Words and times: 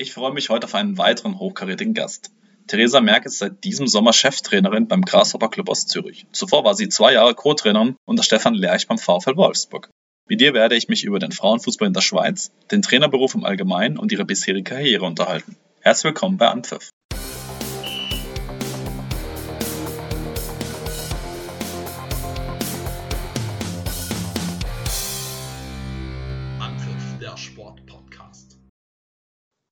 Ich 0.00 0.12
freue 0.12 0.32
mich 0.32 0.48
heute 0.48 0.64
auf 0.68 0.76
einen 0.76 0.96
weiteren 0.96 1.40
hochkarätigen 1.40 1.92
Gast. 1.92 2.30
Theresa 2.68 3.00
Merck 3.00 3.26
ist 3.26 3.38
seit 3.38 3.64
diesem 3.64 3.88
Sommer 3.88 4.12
Cheftrainerin 4.12 4.86
beim 4.86 5.02
Grasshopper 5.02 5.48
Club 5.48 5.68
aus 5.68 5.88
Zürich. 5.88 6.24
Zuvor 6.30 6.62
war 6.62 6.76
sie 6.76 6.88
zwei 6.88 7.14
Jahre 7.14 7.34
Co-Trainerin 7.34 7.96
unter 8.04 8.22
Stefan 8.22 8.54
Lerch 8.54 8.86
beim 8.86 8.98
VfL 8.98 9.36
Wolfsburg. 9.36 9.90
Mit 10.28 10.40
ihr 10.40 10.54
werde 10.54 10.76
ich 10.76 10.86
mich 10.86 11.02
über 11.02 11.18
den 11.18 11.32
Frauenfußball 11.32 11.88
in 11.88 11.94
der 11.94 12.02
Schweiz, 12.02 12.52
den 12.70 12.80
Trainerberuf 12.80 13.34
im 13.34 13.44
Allgemeinen 13.44 13.98
und 13.98 14.12
ihre 14.12 14.24
bisherige 14.24 14.70
Karriere 14.70 15.04
unterhalten. 15.04 15.56
Herzlich 15.80 16.04
willkommen 16.04 16.36
bei 16.36 16.46
Anpfiff. 16.46 16.90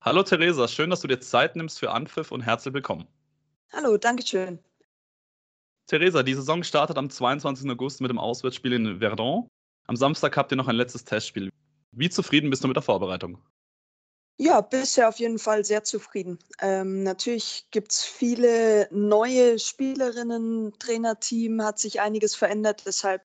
Hallo 0.06 0.22
Theresa, 0.22 0.68
schön, 0.68 0.88
dass 0.88 1.00
du 1.00 1.08
dir 1.08 1.18
Zeit 1.18 1.56
nimmst 1.56 1.80
für 1.80 1.90
Anpfiff 1.90 2.30
und 2.30 2.40
herzlich 2.40 2.72
willkommen. 2.72 3.08
Hallo, 3.72 3.96
danke 3.96 4.24
schön. 4.24 4.60
Theresa, 5.88 6.22
die 6.22 6.34
Saison 6.34 6.62
startet 6.62 6.96
am 6.96 7.10
22. 7.10 7.68
August 7.68 8.00
mit 8.00 8.10
dem 8.10 8.20
Auswärtsspiel 8.20 8.74
in 8.74 9.00
Verdun. 9.00 9.48
Am 9.88 9.96
Samstag 9.96 10.36
habt 10.36 10.52
ihr 10.52 10.56
noch 10.56 10.68
ein 10.68 10.76
letztes 10.76 11.04
Testspiel. 11.04 11.50
Wie 11.90 12.08
zufrieden 12.08 12.50
bist 12.50 12.62
du 12.62 12.68
mit 12.68 12.76
der 12.76 12.84
Vorbereitung? 12.84 13.42
Ja, 14.36 14.60
bisher 14.60 15.08
auf 15.08 15.18
jeden 15.18 15.40
Fall 15.40 15.64
sehr 15.64 15.82
zufrieden. 15.82 16.38
Ähm, 16.60 17.02
natürlich 17.02 17.66
gibt 17.72 17.90
es 17.90 18.04
viele 18.04 18.86
neue 18.92 19.58
Spielerinnen, 19.58 20.72
Trainerteam, 20.78 21.64
hat 21.64 21.80
sich 21.80 22.00
einiges 22.00 22.36
verändert. 22.36 22.84
Deshalb 22.86 23.22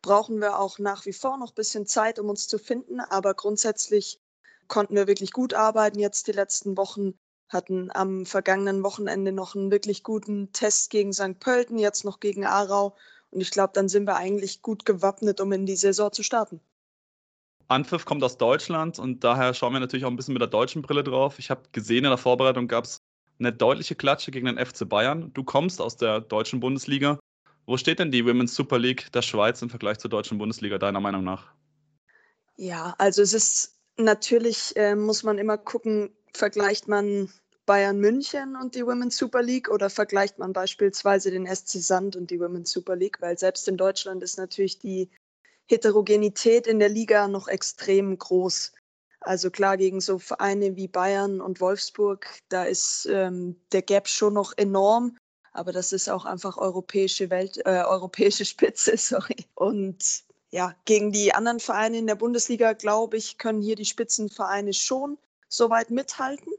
brauchen 0.00 0.40
wir 0.40 0.58
auch 0.58 0.78
nach 0.78 1.04
wie 1.04 1.12
vor 1.12 1.36
noch 1.36 1.50
ein 1.50 1.56
bisschen 1.56 1.84
Zeit, 1.84 2.18
um 2.18 2.30
uns 2.30 2.48
zu 2.48 2.58
finden. 2.58 3.00
Aber 3.00 3.34
grundsätzlich 3.34 4.21
konnten 4.72 4.94
wir 4.94 5.06
wirklich 5.06 5.32
gut 5.32 5.52
arbeiten 5.52 5.98
jetzt 5.98 6.28
die 6.28 6.32
letzten 6.32 6.78
Wochen. 6.78 7.12
Hatten 7.50 7.90
am 7.92 8.24
vergangenen 8.24 8.82
Wochenende 8.82 9.30
noch 9.30 9.54
einen 9.54 9.70
wirklich 9.70 10.02
guten 10.02 10.50
Test 10.52 10.88
gegen 10.88 11.12
St. 11.12 11.38
Pölten, 11.38 11.78
jetzt 11.78 12.06
noch 12.06 12.20
gegen 12.20 12.46
Aarau. 12.46 12.96
Und 13.30 13.42
ich 13.42 13.50
glaube, 13.50 13.74
dann 13.74 13.90
sind 13.90 14.06
wir 14.06 14.16
eigentlich 14.16 14.62
gut 14.62 14.86
gewappnet, 14.86 15.42
um 15.42 15.52
in 15.52 15.66
die 15.66 15.76
Saison 15.76 16.10
zu 16.10 16.22
starten. 16.22 16.58
Anpfiff 17.68 18.06
kommt 18.06 18.24
aus 18.24 18.38
Deutschland 18.38 18.98
und 18.98 19.22
daher 19.22 19.52
schauen 19.52 19.74
wir 19.74 19.80
natürlich 19.80 20.06
auch 20.06 20.10
ein 20.10 20.16
bisschen 20.16 20.32
mit 20.32 20.40
der 20.40 20.48
deutschen 20.48 20.80
Brille 20.80 21.04
drauf. 21.04 21.38
Ich 21.38 21.50
habe 21.50 21.64
gesehen, 21.72 22.06
in 22.06 22.10
der 22.10 22.16
Vorbereitung 22.16 22.66
gab 22.66 22.84
es 22.84 23.02
eine 23.38 23.52
deutliche 23.52 23.94
Klatsche 23.94 24.30
gegen 24.30 24.46
den 24.46 24.56
FC 24.56 24.88
Bayern. 24.88 25.34
Du 25.34 25.44
kommst 25.44 25.82
aus 25.82 25.98
der 25.98 26.22
deutschen 26.22 26.60
Bundesliga. 26.60 27.18
Wo 27.66 27.76
steht 27.76 27.98
denn 27.98 28.10
die 28.10 28.24
Women's 28.24 28.54
Super 28.54 28.78
League 28.78 29.12
der 29.12 29.20
Schweiz 29.20 29.60
im 29.60 29.68
Vergleich 29.68 29.98
zur 29.98 30.08
deutschen 30.08 30.38
Bundesliga, 30.38 30.78
deiner 30.78 31.00
Meinung 31.00 31.24
nach? 31.24 31.52
Ja, 32.56 32.94
also 32.96 33.20
es 33.20 33.34
ist 33.34 33.71
Natürlich 33.96 34.74
äh, 34.76 34.94
muss 34.94 35.22
man 35.22 35.38
immer 35.38 35.58
gucken, 35.58 36.14
vergleicht 36.32 36.88
man 36.88 37.30
Bayern 37.66 37.98
München 37.98 38.56
und 38.56 38.74
die 38.74 38.84
Women's 38.84 39.16
Super 39.16 39.42
League 39.42 39.70
oder 39.70 39.90
vergleicht 39.90 40.38
man 40.38 40.52
beispielsweise 40.52 41.30
den 41.30 41.46
SC 41.46 41.80
Sand 41.80 42.16
und 42.16 42.30
die 42.30 42.40
Women's 42.40 42.70
Super 42.70 42.96
League, 42.96 43.20
weil 43.20 43.38
selbst 43.38 43.68
in 43.68 43.76
Deutschland 43.76 44.22
ist 44.22 44.38
natürlich 44.38 44.78
die 44.78 45.10
Heterogenität 45.66 46.66
in 46.66 46.78
der 46.78 46.88
Liga 46.88 47.28
noch 47.28 47.48
extrem 47.48 48.18
groß. 48.18 48.72
Also 49.20 49.50
klar, 49.50 49.76
gegen 49.76 50.00
so 50.00 50.18
Vereine 50.18 50.74
wie 50.74 50.88
Bayern 50.88 51.40
und 51.40 51.60
Wolfsburg, 51.60 52.26
da 52.48 52.64
ist 52.64 53.06
ähm, 53.10 53.60
der 53.70 53.82
Gap 53.82 54.08
schon 54.08 54.34
noch 54.34 54.52
enorm, 54.56 55.16
aber 55.52 55.70
das 55.70 55.92
ist 55.92 56.08
auch 56.08 56.24
einfach 56.24 56.56
europäische 56.56 57.30
Welt, 57.30 57.58
äh, 57.64 57.84
europäische 57.84 58.44
Spitze, 58.44 58.96
sorry. 58.96 59.46
Und 59.54 60.24
ja, 60.52 60.76
gegen 60.84 61.12
die 61.12 61.34
anderen 61.34 61.60
Vereine 61.60 61.98
in 61.98 62.06
der 62.06 62.14
Bundesliga, 62.14 62.74
glaube 62.74 63.16
ich, 63.16 63.38
können 63.38 63.62
hier 63.62 63.74
die 63.74 63.86
Spitzenvereine 63.86 64.74
schon 64.74 65.18
soweit 65.48 65.90
mithalten. 65.90 66.52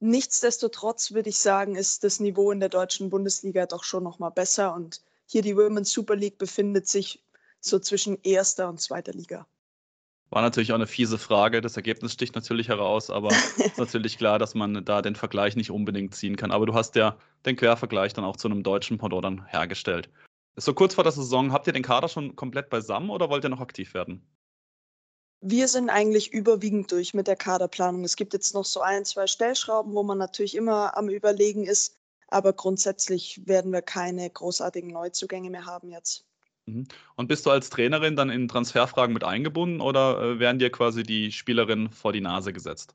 Nichtsdestotrotz 0.00 1.12
würde 1.12 1.30
ich 1.30 1.38
sagen, 1.38 1.76
ist 1.76 2.04
das 2.04 2.20
Niveau 2.20 2.52
in 2.52 2.60
der 2.60 2.68
deutschen 2.68 3.08
Bundesliga 3.08 3.64
doch 3.64 3.84
schon 3.84 4.04
noch 4.04 4.18
mal 4.18 4.30
besser 4.30 4.74
und 4.74 5.02
hier 5.26 5.40
die 5.40 5.56
Women's 5.56 5.90
Super 5.90 6.14
League 6.14 6.36
befindet 6.36 6.86
sich 6.86 7.22
so 7.58 7.78
zwischen 7.78 8.18
erster 8.22 8.68
und 8.68 8.82
zweiter 8.82 9.12
Liga. 9.12 9.46
War 10.28 10.42
natürlich 10.42 10.72
auch 10.72 10.76
eine 10.76 10.86
fiese 10.86 11.16
Frage. 11.16 11.62
Das 11.62 11.76
Ergebnis 11.76 12.12
sticht 12.12 12.34
natürlich 12.34 12.68
heraus, 12.68 13.08
aber 13.08 13.28
es 13.28 13.56
ist 13.64 13.78
natürlich 13.78 14.18
klar, 14.18 14.38
dass 14.38 14.54
man 14.54 14.84
da 14.84 15.00
den 15.00 15.16
Vergleich 15.16 15.56
nicht 15.56 15.70
unbedingt 15.70 16.14
ziehen 16.14 16.36
kann. 16.36 16.50
Aber 16.50 16.66
du 16.66 16.74
hast 16.74 16.96
ja 16.96 17.16
den 17.46 17.56
Quervergleich 17.56 18.12
dann 18.12 18.24
auch 18.24 18.36
zu 18.36 18.48
einem 18.48 18.62
deutschen 18.62 18.98
Pendant 18.98 19.24
dann 19.24 19.46
So 20.56 20.72
kurz 20.72 20.94
vor 20.94 21.04
der 21.04 21.12
Saison, 21.12 21.52
habt 21.52 21.66
ihr 21.66 21.72
den 21.72 21.82
Kader 21.82 22.08
schon 22.08 22.36
komplett 22.36 22.70
beisammen 22.70 23.10
oder 23.10 23.28
wollt 23.28 23.44
ihr 23.44 23.50
noch 23.50 23.60
aktiv 23.60 23.94
werden? 23.94 24.24
Wir 25.40 25.68
sind 25.68 25.90
eigentlich 25.90 26.32
überwiegend 26.32 26.90
durch 26.90 27.12
mit 27.12 27.26
der 27.26 27.36
Kaderplanung. 27.36 28.04
Es 28.04 28.16
gibt 28.16 28.32
jetzt 28.32 28.54
noch 28.54 28.64
so 28.64 28.80
ein, 28.80 29.04
zwei 29.04 29.26
Stellschrauben, 29.26 29.92
wo 29.94 30.02
man 30.02 30.16
natürlich 30.16 30.54
immer 30.54 30.96
am 30.96 31.08
Überlegen 31.08 31.66
ist. 31.66 31.98
Aber 32.28 32.52
grundsätzlich 32.52 33.42
werden 33.46 33.72
wir 33.72 33.82
keine 33.82 34.28
großartigen 34.30 34.90
Neuzugänge 34.90 35.50
mehr 35.50 35.66
haben 35.66 35.90
jetzt. 35.90 36.24
Mhm. 36.66 36.86
Und 37.16 37.26
bist 37.28 37.44
du 37.44 37.50
als 37.50 37.68
Trainerin 37.68 38.16
dann 38.16 38.30
in 38.30 38.48
Transferfragen 38.48 39.12
mit 39.12 39.24
eingebunden 39.24 39.80
oder 39.80 40.22
äh, 40.22 40.38
werden 40.38 40.58
dir 40.58 40.70
quasi 40.70 41.02
die 41.02 41.30
Spielerinnen 41.30 41.90
vor 41.90 42.12
die 42.12 42.22
Nase 42.22 42.52
gesetzt? 42.52 42.94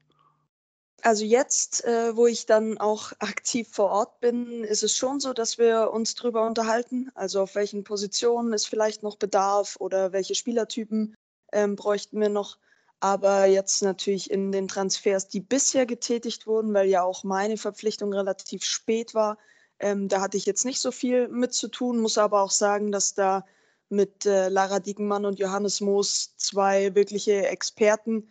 Also 1.04 1.24
jetzt, 1.24 1.84
äh, 1.86 2.16
wo 2.16 2.28
ich 2.28 2.46
dann 2.46 2.78
auch 2.78 3.12
aktiv 3.20 3.68
vor 3.72 3.90
Ort 3.90 4.20
bin, 4.20 4.64
ist 4.64 4.84
es 4.84 4.96
schon 4.96 5.20
so, 5.20 5.34
dass 5.34 5.58
wir 5.58 5.92
uns 5.92 6.16
darüber 6.16 6.46
unterhalten. 6.46 7.12
Also 7.16 7.42
auf 7.42 7.56
welchen 7.56 7.84
Positionen 7.84 8.54
ist 8.54 8.66
vielleicht 8.66 9.04
noch 9.04 9.18
Bedarf 9.18 9.78
oder 9.80 10.12
welche 10.12 10.36
Spielertypen 10.36 11.16
ähm, 11.52 11.76
bräuchten 11.76 12.20
wir 12.20 12.30
noch. 12.30 12.58
Aber 13.00 13.46
jetzt 13.46 13.82
natürlich 13.82 14.30
in 14.30 14.52
den 14.52 14.68
Transfers, 14.68 15.28
die 15.28 15.40
bisher 15.40 15.86
getätigt 15.86 16.48
wurden, 16.48 16.74
weil 16.74 16.90
ja 16.90 17.04
auch 17.04 17.24
meine 17.24 17.58
Verpflichtung 17.58 18.14
relativ 18.14 18.64
spät 18.66 19.14
war, 19.14 19.38
ähm, 19.80 20.10
da 20.10 20.22
hatte 20.22 20.38
ich 20.38 20.46
jetzt 20.46 20.66
nicht 20.66 20.80
so 20.82 20.92
viel 20.92 21.30
mit 21.30 21.54
zu 21.54 21.70
tun, 21.70 22.00
muss 22.00 22.18
aber 22.18 22.42
auch 22.42 22.52
sagen, 22.52 22.92
dass 22.92 23.14
da 23.14 23.46
mit 23.88 24.26
äh, 24.26 24.50
Lara 24.50 24.80
Diegenmann 24.80 25.26
und 25.26 25.40
Johannes 25.40 25.82
Moos 25.82 26.36
zwei 26.38 26.94
wirkliche 26.96 27.48
Experten 27.48 28.30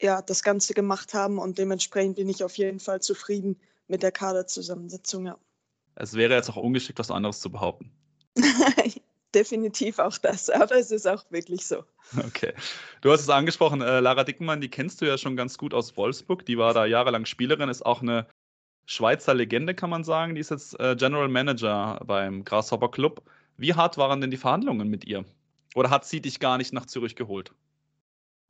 ja, 0.00 0.22
das 0.22 0.42
Ganze 0.42 0.74
gemacht 0.74 1.14
haben 1.14 1.38
und 1.38 1.58
dementsprechend 1.58 2.16
bin 2.16 2.28
ich 2.28 2.44
auf 2.44 2.56
jeden 2.58 2.80
Fall 2.80 3.00
zufrieden 3.00 3.58
mit 3.88 4.02
der 4.02 4.12
Kaderzusammensetzung. 4.12 5.26
Ja. 5.26 5.38
Es 5.94 6.14
wäre 6.14 6.34
jetzt 6.34 6.50
auch 6.50 6.56
ungeschickt, 6.56 6.98
was 6.98 7.10
anderes 7.10 7.40
zu 7.40 7.50
behaupten. 7.50 7.90
Definitiv 9.34 9.98
auch 9.98 10.16
das, 10.18 10.48
aber 10.50 10.76
es 10.76 10.90
ist 10.90 11.06
auch 11.06 11.24
wirklich 11.30 11.66
so. 11.66 11.84
Okay. 12.26 12.52
Du 13.00 13.10
hast 13.10 13.20
es 13.20 13.28
angesprochen, 13.28 13.82
äh, 13.82 14.00
Lara 14.00 14.24
Dickmann, 14.24 14.60
die 14.60 14.70
kennst 14.70 15.00
du 15.00 15.06
ja 15.06 15.18
schon 15.18 15.36
ganz 15.36 15.58
gut 15.58 15.74
aus 15.74 15.96
Wolfsburg. 15.96 16.46
Die 16.46 16.58
war 16.58 16.72
da 16.74 16.86
jahrelang 16.86 17.26
Spielerin, 17.26 17.68
ist 17.68 17.84
auch 17.84 18.02
eine 18.02 18.26
Schweizer 18.86 19.34
Legende, 19.34 19.74
kann 19.74 19.90
man 19.90 20.04
sagen. 20.04 20.34
Die 20.34 20.40
ist 20.40 20.50
jetzt 20.50 20.78
äh, 20.78 20.94
General 20.96 21.28
Manager 21.28 22.00
beim 22.06 22.44
Grasshopper 22.44 22.90
Club. 22.90 23.22
Wie 23.56 23.74
hart 23.74 23.98
waren 23.98 24.20
denn 24.20 24.30
die 24.30 24.36
Verhandlungen 24.36 24.88
mit 24.88 25.04
ihr? 25.04 25.24
Oder 25.74 25.90
hat 25.90 26.06
sie 26.06 26.20
dich 26.20 26.40
gar 26.40 26.56
nicht 26.56 26.72
nach 26.72 26.86
Zürich 26.86 27.16
geholt? 27.16 27.52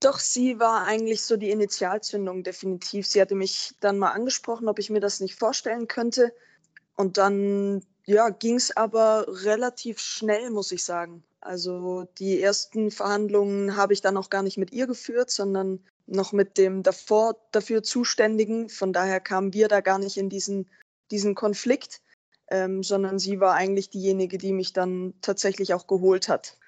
Doch, 0.07 0.21
sie 0.21 0.61
war 0.61 0.85
eigentlich 0.85 1.25
so 1.25 1.37
die 1.37 1.51
Initialzündung, 1.51 2.45
definitiv. 2.45 3.09
Sie 3.09 3.21
hatte 3.21 3.35
mich 3.35 3.75
dann 3.81 3.99
mal 3.99 4.13
angesprochen, 4.13 4.69
ob 4.69 4.79
ich 4.79 4.89
mir 4.89 5.01
das 5.01 5.19
nicht 5.19 5.35
vorstellen 5.35 5.89
könnte. 5.89 6.33
Und 6.95 7.19
dann 7.19 7.83
ja, 8.05 8.29
ging 8.29 8.55
es 8.55 8.77
aber 8.77 9.27
relativ 9.45 9.99
schnell, 9.99 10.51
muss 10.51 10.71
ich 10.71 10.85
sagen. 10.85 11.25
Also 11.41 12.07
die 12.19 12.41
ersten 12.41 12.93
Verhandlungen 12.93 13.75
habe 13.75 13.95
ich 13.95 14.01
dann 14.01 14.17
auch 14.17 14.31
gar 14.31 14.45
nicht 14.45 14.59
mit 14.59 14.71
ihr 14.71 14.87
geführt, 14.87 15.33
sondern 15.33 15.81
noch 16.07 16.33
mit 16.33 16.57
dem 16.57 16.85
davor 16.85 17.37
dafür 17.51 17.83
Zuständigen. 17.83 18.69
Von 18.69 18.93
daher 18.93 19.19
kamen 19.19 19.55
wir 19.55 19.67
da 19.67 19.81
gar 19.81 19.99
nicht 19.99 20.19
in 20.19 20.29
diesen, 20.29 20.71
diesen 21.11 21.35
Konflikt, 21.35 22.01
ähm, 22.49 22.85
sondern 22.85 23.19
sie 23.19 23.41
war 23.41 23.55
eigentlich 23.55 23.91
diejenige, 23.91 24.39
die 24.39 24.53
mich 24.53 24.73
dann 24.73 25.15
tatsächlich 25.21 25.75
auch 25.75 25.89
geholt 25.89 26.29
hat. 26.29 26.59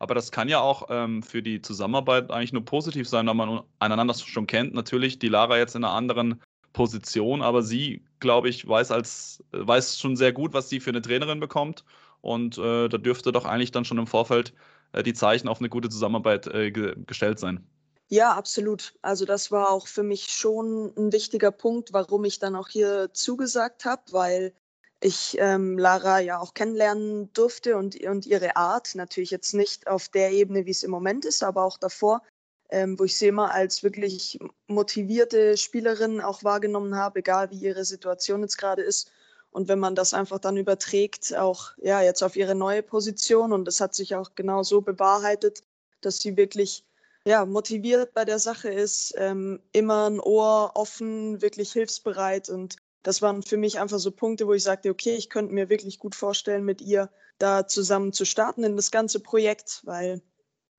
Aber 0.00 0.14
das 0.14 0.32
kann 0.32 0.48
ja 0.48 0.60
auch 0.60 0.86
ähm, 0.88 1.22
für 1.22 1.42
die 1.42 1.60
Zusammenarbeit 1.60 2.30
eigentlich 2.30 2.54
nur 2.54 2.64
positiv 2.64 3.06
sein, 3.06 3.26
wenn 3.26 3.36
man 3.36 3.60
einander 3.80 4.14
schon 4.14 4.46
kennt. 4.46 4.72
Natürlich 4.72 5.18
die 5.18 5.28
Lara 5.28 5.58
jetzt 5.58 5.76
in 5.76 5.84
einer 5.84 5.92
anderen 5.92 6.40
Position, 6.72 7.42
aber 7.42 7.62
sie, 7.62 8.02
glaube 8.18 8.48
ich, 8.48 8.66
weiß 8.66 8.92
als 8.92 9.44
weiß 9.52 9.98
schon 9.98 10.16
sehr 10.16 10.32
gut, 10.32 10.54
was 10.54 10.70
sie 10.70 10.80
für 10.80 10.88
eine 10.90 11.02
Trainerin 11.02 11.38
bekommt. 11.38 11.84
Und 12.22 12.56
äh, 12.56 12.88
da 12.88 12.96
dürfte 12.96 13.30
doch 13.30 13.44
eigentlich 13.44 13.72
dann 13.72 13.84
schon 13.84 13.98
im 13.98 14.06
Vorfeld 14.06 14.54
äh, 14.92 15.02
die 15.02 15.12
Zeichen 15.12 15.48
auf 15.48 15.60
eine 15.60 15.68
gute 15.68 15.90
Zusammenarbeit 15.90 16.46
äh, 16.46 16.70
ge 16.70 16.94
gestellt 17.06 17.38
sein. 17.38 17.66
Ja, 18.08 18.32
absolut. 18.32 18.94
Also 19.02 19.26
das 19.26 19.52
war 19.52 19.70
auch 19.70 19.86
für 19.86 20.02
mich 20.02 20.30
schon 20.30 20.94
ein 20.96 21.12
wichtiger 21.12 21.52
Punkt, 21.52 21.92
warum 21.92 22.24
ich 22.24 22.38
dann 22.38 22.56
auch 22.56 22.68
hier 22.68 23.10
zugesagt 23.12 23.84
habe, 23.84 24.02
weil 24.12 24.54
ich 25.00 25.36
ähm, 25.38 25.78
Lara 25.78 26.20
ja 26.20 26.38
auch 26.38 26.54
kennenlernen 26.54 27.32
durfte 27.32 27.76
und, 27.76 27.98
und 28.04 28.26
ihre 28.26 28.56
Art. 28.56 28.94
Natürlich 28.94 29.30
jetzt 29.30 29.54
nicht 29.54 29.86
auf 29.86 30.08
der 30.08 30.32
Ebene, 30.32 30.66
wie 30.66 30.70
es 30.70 30.82
im 30.82 30.90
Moment 30.90 31.24
ist, 31.24 31.42
aber 31.42 31.64
auch 31.64 31.78
davor, 31.78 32.22
ähm, 32.68 32.98
wo 32.98 33.04
ich 33.04 33.16
sie 33.16 33.28
immer 33.28 33.52
als 33.52 33.82
wirklich 33.82 34.38
motivierte 34.66 35.56
Spielerin 35.56 36.20
auch 36.20 36.44
wahrgenommen 36.44 36.96
habe, 36.96 37.20
egal 37.20 37.50
wie 37.50 37.58
ihre 37.58 37.84
Situation 37.84 38.42
jetzt 38.42 38.58
gerade 38.58 38.82
ist. 38.82 39.10
Und 39.50 39.68
wenn 39.68 39.80
man 39.80 39.94
das 39.94 40.14
einfach 40.14 40.38
dann 40.38 40.56
überträgt, 40.56 41.36
auch 41.36 41.72
ja 41.78 42.02
jetzt 42.02 42.22
auf 42.22 42.36
ihre 42.36 42.54
neue 42.54 42.82
Position 42.82 43.52
und 43.52 43.64
das 43.64 43.80
hat 43.80 43.94
sich 43.94 44.14
auch 44.14 44.34
genau 44.34 44.62
so 44.62 44.80
bewahrheitet, 44.80 45.62
dass 46.02 46.18
sie 46.18 46.36
wirklich 46.36 46.84
ja, 47.24 47.44
motiviert 47.44 48.14
bei 48.14 48.24
der 48.24 48.38
Sache 48.38 48.68
ist, 48.68 49.14
ähm, 49.16 49.60
immer 49.72 50.08
ein 50.08 50.20
Ohr 50.20 50.72
offen, 50.74 51.42
wirklich 51.42 51.72
hilfsbereit. 51.72 52.48
Und 52.48 52.76
das 53.02 53.22
waren 53.22 53.42
für 53.42 53.56
mich 53.56 53.78
einfach 53.78 53.98
so 53.98 54.10
Punkte, 54.10 54.46
wo 54.46 54.52
ich 54.52 54.62
sagte, 54.62 54.90
okay, 54.90 55.14
ich 55.14 55.30
könnte 55.30 55.54
mir 55.54 55.68
wirklich 55.68 55.98
gut 55.98 56.14
vorstellen, 56.14 56.64
mit 56.64 56.80
ihr 56.80 57.10
da 57.38 57.66
zusammen 57.66 58.12
zu 58.12 58.24
starten 58.24 58.64
in 58.64 58.76
das 58.76 58.90
ganze 58.90 59.20
Projekt, 59.20 59.80
weil 59.84 60.20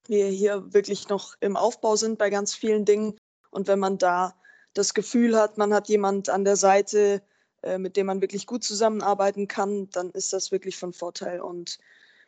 wir 0.07 0.27
hier 0.27 0.73
wirklich 0.73 1.09
noch 1.09 1.35
im 1.39 1.57
Aufbau 1.57 1.95
sind 1.95 2.17
bei 2.17 2.29
ganz 2.29 2.53
vielen 2.53 2.85
Dingen. 2.85 3.17
Und 3.49 3.67
wenn 3.67 3.79
man 3.79 3.97
da 3.97 4.35
das 4.73 4.93
Gefühl 4.93 5.37
hat, 5.37 5.57
man 5.57 5.73
hat 5.73 5.89
jemand 5.89 6.29
an 6.29 6.43
der 6.45 6.55
Seite, 6.55 7.21
äh, 7.63 7.77
mit 7.77 7.97
dem 7.97 8.05
man 8.05 8.21
wirklich 8.21 8.45
gut 8.45 8.63
zusammenarbeiten 8.63 9.47
kann, 9.47 9.89
dann 9.89 10.11
ist 10.11 10.33
das 10.33 10.51
wirklich 10.51 10.77
von 10.77 10.93
Vorteil. 10.93 11.41
Und 11.41 11.79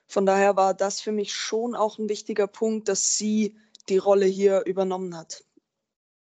von 0.08 0.26
daher 0.26 0.56
war 0.56 0.74
das 0.74 1.02
für 1.02 1.12
mich 1.12 1.34
schon 1.34 1.76
auch 1.76 1.98
ein 1.98 2.10
wichtiger 2.10 2.48
Punkt, 2.48 2.88
dass 2.90 3.16
sie 3.18 3.58
die 3.90 3.98
Rolle 3.98 4.26
hier 4.26 4.64
übernommen 4.66 5.16
hat. 5.18 5.44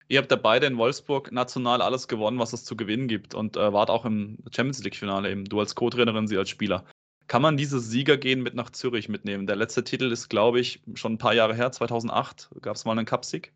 Ihr 0.09 0.19
habt 0.19 0.31
ja 0.31 0.37
beide 0.39 0.67
in 0.67 0.79
Wolfsburg 0.79 1.33
national 1.33 1.83
alles 1.83 2.09
gewonnen, 2.09 2.39
was 2.39 2.55
es 2.55 2.65
zu 2.65 2.77
gewinnen 2.77 3.09
gibt 3.09 3.35
und 3.35 3.57
äh, 3.57 3.73
wart 3.73 3.91
auch 3.91 4.07
im 4.07 4.39
Champions 4.51 4.83
League-Finale 4.83 5.31
eben. 5.31 5.45
Du 5.45 5.61
als 5.61 5.75
Co-Trainerin, 5.75 6.27
sie 6.27 6.39
als 6.39 6.49
Spieler. 6.49 6.85
Kann 7.27 7.43
man 7.43 7.59
dieses 7.59 7.91
Siegergehen 7.91 8.43
mit 8.43 8.55
nach 8.55 8.71
Zürich 8.71 9.11
mitnehmen? 9.11 9.47
Der 9.47 9.57
letzte 9.57 9.85
Titel 9.85 10.11
ist, 10.11 10.31
glaube 10.31 10.61
ich, 10.61 10.81
schon 10.95 11.15
ein 11.15 11.19
paar 11.19 11.35
Jahre 11.35 11.55
her, 11.55 11.71
2008. 11.71 12.49
Gab 12.63 12.77
es 12.77 12.87
mal 12.87 12.93
einen 12.93 13.05
Cupsieg? 13.05 13.53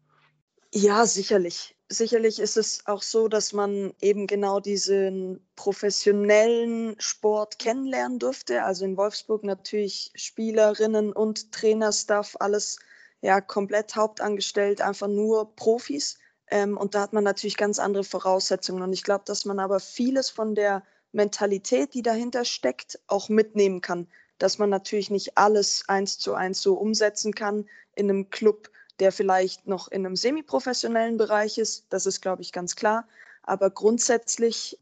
Ja, 0.75 1.07
sicherlich. 1.07 1.75
Sicherlich 1.89 2.39
ist 2.39 2.59
es 2.59 2.87
auch 2.87 3.03
so, 3.03 3.29
dass 3.29 3.55
man 3.55 3.93
eben 4.03 4.27
genau 4.27 4.61
diesen 4.61 5.41
professionellen 5.57 6.97
Sport 6.99 7.59
kennenlernen 7.59 8.19
durfte. 8.19 8.63
Also 8.63 8.85
in 8.85 8.99
Wolfsburg 8.99 9.43
natürlich 9.43 10.11
Spielerinnen 10.15 11.13
und 11.13 11.53
Trainerstaff, 11.53 12.37
alles 12.41 12.79
ja 13.23 13.41
komplett 13.41 13.97
hauptangestellt, 13.97 14.83
einfach 14.83 15.09
nur 15.09 15.55
Profis. 15.57 16.19
Ähm, 16.53 16.77
und 16.77 16.95
da 16.95 17.01
hat 17.01 17.15
man 17.15 17.25
natürlich 17.25 17.57
ganz 17.57 17.79
andere 17.79 18.05
Voraussetzungen. 18.05 18.83
Und 18.83 18.93
ich 18.93 19.05
glaube, 19.05 19.25
dass 19.25 19.47
man 19.47 19.59
aber 19.59 19.81
vieles 19.81 20.29
von 20.29 20.55
der 20.55 20.83
Mentalität, 21.13 21.95
die 21.95 22.03
dahinter 22.03 22.45
steckt, 22.45 23.01
auch 23.07 23.31
mitnehmen 23.31 23.81
kann. 23.81 24.07
Dass 24.37 24.59
man 24.59 24.69
natürlich 24.69 25.11
nicht 25.11 25.39
alles 25.39 25.85
eins 25.89 26.19
zu 26.19 26.35
eins 26.35 26.61
so 26.61 26.75
umsetzen 26.75 27.35
kann 27.35 27.67
in 27.95 28.11
einem 28.11 28.29
Club, 28.29 28.69
der 29.01 29.13
vielleicht 29.13 29.67
noch 29.67 29.89
in 29.89 30.05
einem 30.05 30.15
semiprofessionellen 30.15 31.17
Bereich 31.17 31.57
ist. 31.57 31.87
Das 31.89 32.05
ist, 32.05 32.21
glaube 32.21 32.43
ich, 32.43 32.53
ganz 32.53 32.77
klar. 32.77 33.09
Aber 33.43 33.71
grundsätzlich 33.71 34.79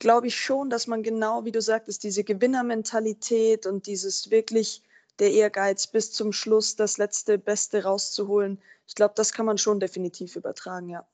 glaube 0.00 0.26
ich 0.26 0.34
schon, 0.34 0.68
dass 0.68 0.88
man 0.88 1.04
genau, 1.04 1.44
wie 1.44 1.52
du 1.52 1.62
sagtest, 1.62 2.02
diese 2.02 2.24
Gewinnermentalität 2.24 3.66
und 3.66 3.86
dieses 3.86 4.32
wirklich 4.32 4.82
der 5.18 5.32
Ehrgeiz 5.32 5.86
bis 5.86 6.12
zum 6.12 6.32
Schluss 6.32 6.76
das 6.76 6.98
letzte 6.98 7.38
Beste 7.38 7.84
rauszuholen. 7.84 8.60
Ich 8.86 8.94
glaube, 8.94 9.14
das 9.16 9.32
kann 9.32 9.46
man 9.46 9.58
schon 9.58 9.80
definitiv 9.80 10.36
übertragen, 10.36 10.88
ja. 10.88 11.06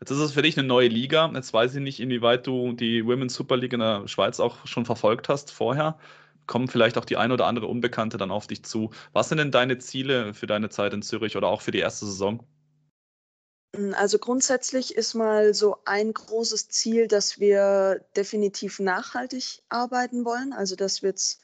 Jetzt 0.00 0.10
ist 0.12 0.18
es 0.18 0.32
für 0.32 0.40
dich 0.40 0.56
eine 0.56 0.66
neue 0.66 0.88
Liga. 0.88 1.30
Jetzt 1.34 1.52
weiß 1.52 1.74
ich 1.74 1.82
nicht, 1.82 2.00
inwieweit 2.00 2.46
du 2.46 2.72
die 2.72 3.04
Women's 3.04 3.34
Super 3.34 3.58
League 3.58 3.74
in 3.74 3.80
der 3.80 4.08
Schweiz 4.08 4.40
auch 4.40 4.66
schon 4.66 4.86
verfolgt 4.86 5.28
hast 5.28 5.50
vorher. 5.50 5.98
Kommen 6.46 6.68
vielleicht 6.68 6.96
auch 6.96 7.04
die 7.04 7.18
ein 7.18 7.32
oder 7.32 7.46
andere 7.46 7.66
Unbekannte 7.66 8.16
dann 8.16 8.30
auf 8.30 8.46
dich 8.46 8.64
zu. 8.64 8.90
Was 9.12 9.28
sind 9.28 9.38
denn 9.38 9.50
deine 9.50 9.78
Ziele 9.78 10.32
für 10.32 10.46
deine 10.46 10.70
Zeit 10.70 10.94
in 10.94 11.02
Zürich 11.02 11.36
oder 11.36 11.48
auch 11.48 11.60
für 11.60 11.70
die 11.70 11.80
erste 11.80 12.06
Saison? 12.06 12.42
Also 13.92 14.18
grundsätzlich 14.18 14.96
ist 14.96 15.14
mal 15.14 15.52
so 15.52 15.76
ein 15.84 16.12
großes 16.12 16.68
Ziel, 16.68 17.06
dass 17.06 17.38
wir 17.38 18.04
definitiv 18.16 18.80
nachhaltig 18.80 19.62
arbeiten 19.68 20.24
wollen. 20.24 20.54
Also 20.54 20.76
dass 20.76 21.02
wir 21.02 21.10
jetzt 21.10 21.42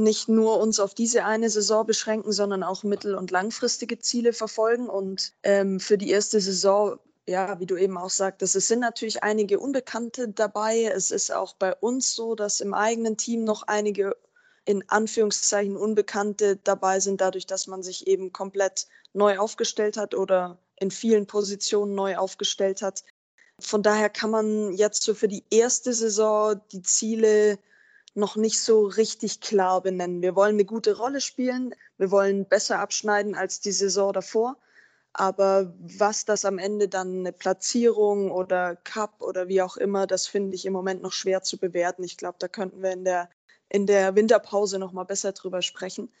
nicht 0.00 0.28
nur 0.28 0.58
uns 0.58 0.80
auf 0.80 0.94
diese 0.94 1.24
eine 1.24 1.50
Saison 1.50 1.86
beschränken, 1.86 2.32
sondern 2.32 2.62
auch 2.62 2.82
mittel- 2.82 3.14
und 3.14 3.30
langfristige 3.30 3.98
Ziele 3.98 4.32
verfolgen. 4.32 4.88
Und 4.88 5.32
ähm, 5.42 5.78
für 5.80 5.98
die 5.98 6.10
erste 6.10 6.40
Saison, 6.40 6.98
ja, 7.26 7.60
wie 7.60 7.66
du 7.66 7.76
eben 7.76 7.96
auch 7.96 8.10
sagtest, 8.10 8.56
es 8.56 8.68
sind 8.68 8.80
natürlich 8.80 9.22
einige 9.22 9.60
Unbekannte 9.60 10.28
dabei. 10.28 10.84
Es 10.84 11.10
ist 11.10 11.32
auch 11.32 11.54
bei 11.54 11.74
uns 11.74 12.14
so, 12.14 12.34
dass 12.34 12.60
im 12.60 12.74
eigenen 12.74 13.16
Team 13.16 13.44
noch 13.44 13.62
einige 13.62 14.16
in 14.64 14.88
Anführungszeichen 14.88 15.76
Unbekannte 15.76 16.56
dabei 16.56 17.00
sind, 17.00 17.20
dadurch, 17.20 17.46
dass 17.46 17.66
man 17.66 17.82
sich 17.82 18.06
eben 18.06 18.32
komplett 18.32 18.86
neu 19.12 19.38
aufgestellt 19.38 19.96
hat 19.96 20.14
oder 20.14 20.58
in 20.76 20.90
vielen 20.90 21.26
Positionen 21.26 21.94
neu 21.94 22.16
aufgestellt 22.16 22.82
hat. 22.82 23.04
Von 23.58 23.82
daher 23.82 24.08
kann 24.08 24.30
man 24.30 24.72
jetzt 24.72 25.02
so 25.02 25.14
für 25.14 25.28
die 25.28 25.44
erste 25.50 25.92
Saison 25.92 26.60
die 26.72 26.82
Ziele 26.82 27.58
noch 28.14 28.36
nicht 28.36 28.60
so 28.60 28.86
richtig 28.86 29.40
klar 29.40 29.80
benennen. 29.82 30.22
Wir 30.22 30.34
wollen 30.34 30.54
eine 30.54 30.64
gute 30.64 30.96
Rolle 30.96 31.20
spielen, 31.20 31.74
wir 31.96 32.10
wollen 32.10 32.44
besser 32.46 32.80
abschneiden 32.80 33.34
als 33.34 33.60
die 33.60 33.72
Saison 33.72 34.12
davor. 34.12 34.56
Aber 35.12 35.74
was 35.80 36.24
das 36.24 36.44
am 36.44 36.58
Ende 36.58 36.88
dann 36.88 37.20
eine 37.20 37.32
Platzierung 37.32 38.30
oder 38.30 38.76
Cup 38.76 39.22
oder 39.22 39.48
wie 39.48 39.60
auch 39.60 39.76
immer, 39.76 40.06
das 40.06 40.26
finde 40.26 40.54
ich 40.54 40.66
im 40.66 40.72
Moment 40.72 41.02
noch 41.02 41.12
schwer 41.12 41.42
zu 41.42 41.58
bewerten. 41.58 42.04
Ich 42.04 42.16
glaube, 42.16 42.36
da 42.38 42.46
könnten 42.46 42.82
wir 42.82 42.92
in 42.92 43.04
der, 43.04 43.28
in 43.68 43.86
der 43.86 44.14
Winterpause 44.14 44.78
noch 44.78 44.92
mal 44.92 45.04
besser 45.04 45.32
drüber 45.32 45.62
sprechen. 45.62 46.12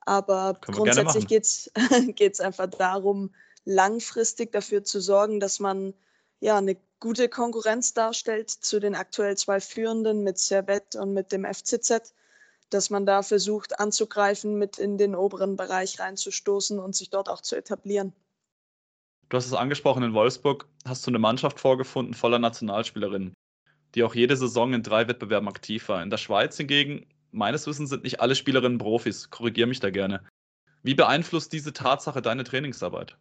Aber 0.00 0.58
grundsätzlich 0.60 1.28
geht 1.28 1.44
es 1.44 1.70
einfach 2.40 2.66
darum, 2.66 3.32
langfristig 3.64 4.50
dafür 4.50 4.82
zu 4.82 5.00
sorgen, 5.00 5.38
dass 5.38 5.60
man 5.60 5.94
ja 6.42 6.58
eine 6.58 6.76
gute 6.98 7.28
Konkurrenz 7.28 7.94
darstellt 7.94 8.50
zu 8.50 8.80
den 8.80 8.94
aktuell 8.94 9.36
zwei 9.36 9.60
Führenden 9.60 10.22
mit 10.22 10.38
Servette 10.38 11.00
und 11.00 11.14
mit 11.14 11.32
dem 11.32 11.44
FCZ, 11.44 12.14
dass 12.68 12.90
man 12.90 13.06
da 13.06 13.22
versucht 13.22 13.78
anzugreifen, 13.78 14.58
mit 14.58 14.78
in 14.78 14.98
den 14.98 15.14
oberen 15.14 15.56
Bereich 15.56 16.00
reinzustoßen 16.00 16.78
und 16.78 16.96
sich 16.96 17.10
dort 17.10 17.28
auch 17.28 17.40
zu 17.40 17.56
etablieren. 17.56 18.12
Du 19.28 19.36
hast 19.36 19.46
es 19.46 19.54
angesprochen, 19.54 20.02
in 20.02 20.14
Wolfsburg 20.14 20.66
hast 20.84 21.06
du 21.06 21.10
eine 21.10 21.18
Mannschaft 21.18 21.60
vorgefunden 21.60 22.14
voller 22.14 22.38
Nationalspielerinnen, 22.38 23.34
die 23.94 24.02
auch 24.02 24.14
jede 24.14 24.36
Saison 24.36 24.74
in 24.74 24.82
drei 24.82 25.08
Wettbewerben 25.08 25.48
aktiv 25.48 25.88
war. 25.88 26.02
In 26.02 26.10
der 26.10 26.18
Schweiz 26.18 26.56
hingegen, 26.56 27.06
meines 27.30 27.66
Wissens, 27.66 27.90
sind 27.90 28.02
nicht 28.02 28.20
alle 28.20 28.34
Spielerinnen 28.34 28.78
Profis. 28.78 29.30
Korrigiere 29.30 29.68
mich 29.68 29.80
da 29.80 29.90
gerne. 29.90 30.22
Wie 30.82 30.94
beeinflusst 30.94 31.52
diese 31.52 31.72
Tatsache 31.72 32.20
deine 32.20 32.44
Trainingsarbeit? 32.44 33.16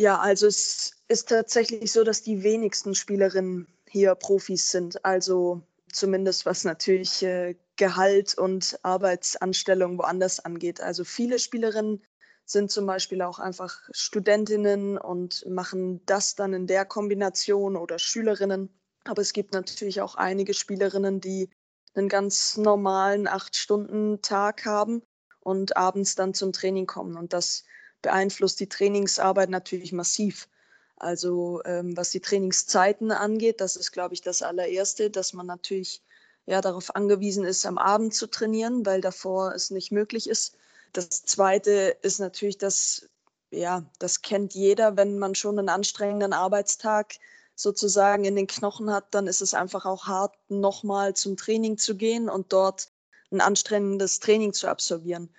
Ja, 0.00 0.18
also 0.18 0.46
es 0.46 0.92
ist 1.08 1.28
tatsächlich 1.28 1.92
so, 1.92 2.04
dass 2.04 2.22
die 2.22 2.42
wenigsten 2.42 2.94
Spielerinnen 2.94 3.66
hier 3.86 4.14
Profis 4.14 4.70
sind. 4.70 5.04
Also 5.04 5.60
zumindest 5.92 6.46
was 6.46 6.64
natürlich 6.64 7.22
äh, 7.22 7.56
Gehalt 7.76 8.32
und 8.38 8.80
Arbeitsanstellung 8.82 9.98
woanders 9.98 10.40
angeht. 10.40 10.80
Also 10.80 11.04
viele 11.04 11.38
Spielerinnen 11.38 12.02
sind 12.46 12.70
zum 12.70 12.86
Beispiel 12.86 13.20
auch 13.20 13.40
einfach 13.40 13.78
Studentinnen 13.90 14.96
und 14.96 15.44
machen 15.46 16.00
das 16.06 16.34
dann 16.34 16.54
in 16.54 16.66
der 16.66 16.86
Kombination 16.86 17.76
oder 17.76 17.98
Schülerinnen. 17.98 18.70
Aber 19.04 19.20
es 19.20 19.34
gibt 19.34 19.52
natürlich 19.52 20.00
auch 20.00 20.14
einige 20.14 20.54
Spielerinnen, 20.54 21.20
die 21.20 21.50
einen 21.92 22.08
ganz 22.08 22.56
normalen 22.56 23.28
Acht-Stunden-Tag 23.28 24.64
haben 24.64 25.02
und 25.40 25.76
abends 25.76 26.14
dann 26.14 26.32
zum 26.32 26.54
Training 26.54 26.86
kommen. 26.86 27.18
Und 27.18 27.34
das 27.34 27.64
beeinflusst 28.02 28.60
die 28.60 28.68
Trainingsarbeit 28.68 29.50
natürlich 29.50 29.92
massiv. 29.92 30.48
Also 30.96 31.62
ähm, 31.64 31.96
was 31.96 32.10
die 32.10 32.20
Trainingszeiten 32.20 33.10
angeht, 33.10 33.60
das 33.60 33.76
ist, 33.76 33.92
glaube 33.92 34.14
ich, 34.14 34.20
das 34.20 34.42
allererste, 34.42 35.10
dass 35.10 35.32
man 35.32 35.46
natürlich 35.46 36.02
ja, 36.46 36.60
darauf 36.60 36.94
angewiesen 36.94 37.44
ist, 37.44 37.64
am 37.64 37.78
Abend 37.78 38.14
zu 38.14 38.26
trainieren, 38.26 38.84
weil 38.84 39.00
davor 39.00 39.54
es 39.54 39.70
nicht 39.70 39.92
möglich 39.92 40.28
ist. 40.28 40.56
Das 40.92 41.08
zweite 41.24 41.96
ist 42.02 42.18
natürlich, 42.18 42.58
dass, 42.58 43.08
ja, 43.50 43.84
das 43.98 44.22
kennt 44.22 44.54
jeder, 44.54 44.96
wenn 44.96 45.18
man 45.18 45.34
schon 45.34 45.58
einen 45.58 45.68
anstrengenden 45.68 46.32
Arbeitstag 46.32 47.14
sozusagen 47.54 48.24
in 48.24 48.36
den 48.36 48.46
Knochen 48.46 48.90
hat, 48.92 49.14
dann 49.14 49.26
ist 49.26 49.42
es 49.42 49.54
einfach 49.54 49.84
auch 49.84 50.06
hart, 50.06 50.34
nochmal 50.48 51.14
zum 51.14 51.36
Training 51.36 51.78
zu 51.78 51.96
gehen 51.96 52.28
und 52.28 52.52
dort 52.52 52.90
ein 53.30 53.40
anstrengendes 53.40 54.18
Training 54.18 54.52
zu 54.52 54.66
absolvieren. 54.66 55.32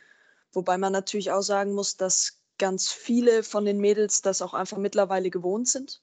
Wobei 0.54 0.78
man 0.78 0.94
natürlich 0.94 1.32
auch 1.32 1.42
sagen 1.42 1.74
muss, 1.74 1.98
dass 1.98 2.41
ganz 2.62 2.92
viele 2.92 3.42
von 3.42 3.66
den 3.66 3.80
Mädels 3.80 4.22
das 4.22 4.44
auch 4.44 4.54
einfach 4.54 4.78
mittlerweile 4.78 5.32
gewohnt 5.32 5.68
sind 5.68 6.00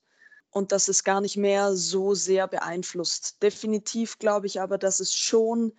und 0.50 0.72
dass 0.72 0.88
es 0.88 1.04
gar 1.04 1.20
nicht 1.20 1.36
mehr 1.36 1.76
so 1.76 2.14
sehr 2.14 2.48
beeinflusst. 2.48 3.40
Definitiv 3.44 4.18
glaube 4.18 4.48
ich 4.48 4.60
aber, 4.60 4.76
dass 4.76 4.98
es 4.98 5.14
schon, 5.14 5.72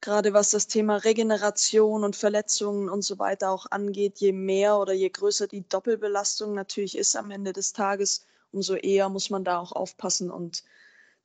gerade 0.00 0.32
was 0.32 0.50
das 0.50 0.68
Thema 0.68 0.98
Regeneration 0.98 2.04
und 2.04 2.14
Verletzungen 2.14 2.88
und 2.88 3.02
so 3.02 3.18
weiter 3.18 3.50
auch 3.50 3.66
angeht, 3.72 4.20
je 4.20 4.30
mehr 4.30 4.78
oder 4.78 4.92
je 4.92 5.10
größer 5.10 5.48
die 5.48 5.68
Doppelbelastung 5.68 6.54
natürlich 6.54 6.96
ist 6.96 7.16
am 7.16 7.32
Ende 7.32 7.52
des 7.52 7.72
Tages, 7.72 8.24
umso 8.52 8.74
eher 8.74 9.08
muss 9.08 9.28
man 9.28 9.42
da 9.42 9.58
auch 9.58 9.72
aufpassen. 9.72 10.30
Und 10.30 10.62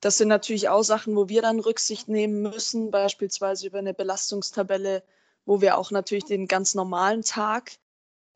das 0.01 0.17
sind 0.17 0.29
natürlich 0.29 0.69
auch 0.69 0.83
Sachen, 0.83 1.15
wo 1.15 1.29
wir 1.29 1.43
dann 1.43 1.59
Rücksicht 1.59 2.07
nehmen 2.07 2.41
müssen, 2.41 2.89
beispielsweise 2.89 3.67
über 3.67 3.77
eine 3.77 3.93
Belastungstabelle, 3.93 5.03
wo 5.45 5.61
wir 5.61 5.77
auch 5.77 5.91
natürlich 5.91 6.25
den 6.25 6.47
ganz 6.47 6.73
normalen 6.73 7.21
Tag 7.21 7.73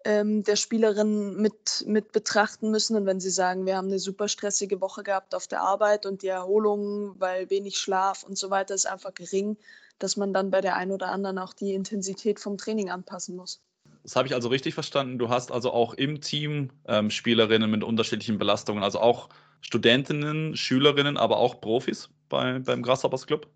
ähm, 0.05 0.43
der 0.43 0.55
Spielerin 0.55 1.35
mit, 1.35 1.83
mit 1.87 2.11
betrachten 2.11 2.71
müssen. 2.71 2.95
Und 2.95 3.05
wenn 3.05 3.19
sie 3.19 3.29
sagen, 3.29 3.65
wir 3.65 3.77
haben 3.77 3.87
eine 3.87 3.99
super 3.99 4.27
stressige 4.27 4.81
Woche 4.81 5.03
gehabt 5.03 5.35
auf 5.35 5.47
der 5.47 5.61
Arbeit 5.61 6.05
und 6.05 6.21
die 6.21 6.27
Erholung, 6.27 7.19
weil 7.19 7.49
wenig 7.49 7.77
Schlaf 7.77 8.23
und 8.23 8.37
so 8.37 8.49
weiter 8.49 8.73
ist 8.73 8.85
einfach 8.85 9.13
gering, 9.13 9.57
dass 9.99 10.17
man 10.17 10.33
dann 10.33 10.51
bei 10.51 10.61
der 10.61 10.75
einen 10.75 10.91
oder 10.91 11.09
anderen 11.09 11.37
auch 11.37 11.53
die 11.53 11.73
Intensität 11.73 12.39
vom 12.39 12.57
Training 12.57 12.89
anpassen 12.89 13.35
muss. 13.35 13.61
das 14.03 14.15
habe 14.15 14.27
ich 14.27 14.33
also 14.33 14.49
richtig 14.49 14.73
verstanden. 14.73 15.19
Du 15.19 15.29
hast 15.29 15.51
also 15.51 15.71
auch 15.71 15.93
im 15.93 16.21
Team 16.21 16.71
ähm, 16.87 17.09
Spielerinnen 17.09 17.69
mit 17.69 17.83
unterschiedlichen 17.83 18.39
Belastungen, 18.39 18.83
also 18.83 18.99
auch 18.99 19.29
Studentinnen, 19.61 20.55
Schülerinnen, 20.55 21.17
aber 21.17 21.37
auch 21.37 21.61
Profis 21.61 22.09
bei, 22.29 22.59
beim 22.59 22.81
Grasshoppers 22.81 23.27
Club? 23.27 23.47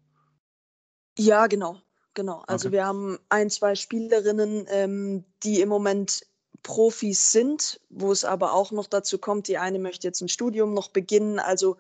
Ja, 1.18 1.48
genau. 1.48 1.82
Genau. 2.14 2.44
Also 2.48 2.70
okay. 2.70 2.78
wir 2.78 2.86
haben 2.86 3.20
ein, 3.30 3.50
zwei 3.50 3.76
Spielerinnen, 3.76 4.66
ähm, 4.70 5.26
die 5.44 5.60
im 5.62 5.70
Moment 5.70 6.26
Profis 6.66 7.32
sind, 7.32 7.80
wo 7.90 8.12
es 8.12 8.26
aber 8.26 8.54
auch 8.54 8.72
noch 8.72 8.88
dazu 8.88 9.20
kommt, 9.20 9.48
die 9.48 9.60
eine 9.60 9.78
möchte 9.78 10.08
jetzt 10.08 10.22
ein 10.22 10.30
Studium 10.30 10.74
noch 10.74 10.90
beginnen. 10.90 11.38
Also 11.38 11.78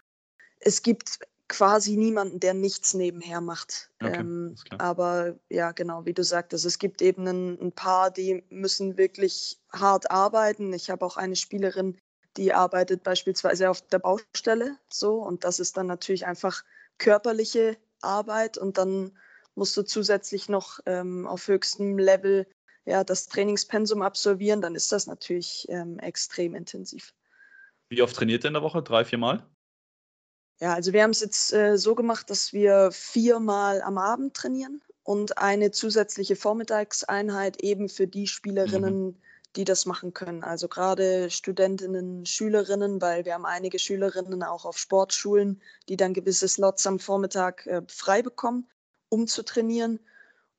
es 0.60 0.84
gibt 0.84 1.18
quasi 1.48 1.98
niemanden, 1.98 2.39
der 2.39 2.54
nichts 2.54 2.94
nebenher 2.94 3.42
macht. 3.42 3.89
Okay, 4.00 4.20
ähm, 4.20 4.56
aber 4.77 5.39
ja, 5.50 5.72
genau, 5.72 6.06
wie 6.06 6.13
du 6.13 6.24
sagtest, 6.24 6.65
es 6.65 6.77
gibt 6.77 7.01
eben 7.01 7.25
ein, 7.27 7.60
ein, 7.60 7.72
paar, 7.72 8.12
die 8.12 8.44
müssen 8.50 8.96
wirklich 8.96 9.60
hart 9.74 10.12
arbeiten. 10.12 10.72
Ich 10.72 10.92
habe 10.92 11.04
auch 11.04 11.18
eine 11.18 11.36
Spielerin, 11.36 11.98
die 12.38 12.54
arbeitet 12.54 13.01
beispielsweise 13.01 13.72
auf 13.72 13.82
der 13.82 14.00
Baustelle 14.00 14.77
so 14.88 15.15
und 15.15 15.46
das 15.46 15.60
ist 15.60 15.77
dann 15.77 15.88
natürlich 15.88 16.27
einfach 16.27 16.63
körperliche 17.00 17.75
Arbeit 18.01 18.60
und 18.60 18.77
dann 18.77 19.18
musst 19.56 19.75
du 19.77 19.82
zusätzlich 19.82 20.48
noch 20.48 20.80
ähm, 20.86 21.25
auf 21.25 21.48
höchstem 21.48 21.98
Level 21.98 22.46
ja, 22.86 23.04
das 23.04 23.27
Trainingspensum 23.27 24.01
absolvieren, 24.01 24.62
dann 24.62 24.75
ist 24.75 24.92
das 24.92 25.08
natürlich 25.08 25.65
ähm, 25.70 26.00
extrem 26.00 26.56
intensiv. 26.56 27.13
Wie 27.89 28.01
oft 28.01 28.15
trainiert 28.15 28.44
ihr 28.44 28.50
in 28.50 28.54
der 28.54 28.63
Woche? 28.63 28.82
Drei, 28.82 29.06
vier 29.06 29.18
Mal? 29.18 29.46
Ja, 30.60 30.74
also 30.74 30.94
wir 30.94 31.04
haben 31.04 31.12
es 31.12 31.20
jetzt 31.20 31.51
äh, 31.54 31.77
so 31.77 31.96
gemacht, 31.96 32.30
dass 32.30 32.54
wir 32.54 32.89
viermal 32.92 33.82
am 33.82 33.98
Abend 33.98 34.34
trainieren 34.34 34.82
und 35.04 35.38
eine 35.38 35.72
zusätzliche 35.72 36.36
Vormittagseinheit 36.36 37.62
eben 37.62 37.89
für 37.89 38.08
die 38.08 38.25
Spielerinnen, 38.25 39.08
mhm. 39.08 39.15
die 39.56 39.65
das 39.65 39.86
machen 39.86 40.13
können. 40.13 40.44
Also 40.44 40.68
gerade 40.68 41.30
Studentinnen, 41.30 42.25
Schülerinnen, 42.25 43.01
weil 43.01 43.25
wir 43.25 43.34
haben 43.34 43.46
einige 43.46 43.80
Schülerinnen 43.80 44.44
auch 44.44 44.65
auf 44.65 44.77
Sportschulen, 44.77 45.62
die 45.89 45.98
dann 45.98 46.13
gewisse 46.13 46.48
Slots 46.48 46.88
am 46.88 47.00
Vormittag 47.00 47.65
äh, 47.68 47.82
frei 47.88 48.22
bekommen, 48.22 48.68
um 49.10 49.27
zu 49.27 49.44
trainieren. 49.44 50.00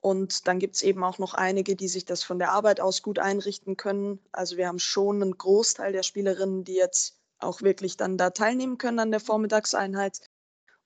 Und 0.07 0.47
dann 0.47 0.61
gibt 0.61 0.77
es 0.77 0.83
eben 0.83 1.03
auch 1.03 1.19
noch 1.19 1.35
einige, 1.35 1.75
die 1.75 1.89
sich 1.89 2.05
das 2.05 2.23
von 2.23 2.39
der 2.39 2.53
Arbeit 2.53 2.81
aus 2.81 3.03
gut 3.03 3.19
einrichten 3.19 3.77
können. 3.77 4.21
Also 4.31 4.57
wir 4.57 4.69
haben 4.69 4.79
schon 4.79 5.21
einen 5.21 5.37
Großteil 5.37 5.93
der 5.93 6.05
Spielerinnen, 6.05 6.63
die 6.63 6.77
jetzt 6.77 7.19
auch 7.41 7.61
wirklich 7.61 7.97
dann 7.97 8.17
da 8.17 8.31
teilnehmen 8.31 8.79
können 8.79 9.01
an 9.01 9.11
der 9.11 9.19
Vormittagseinheit. 9.19 10.21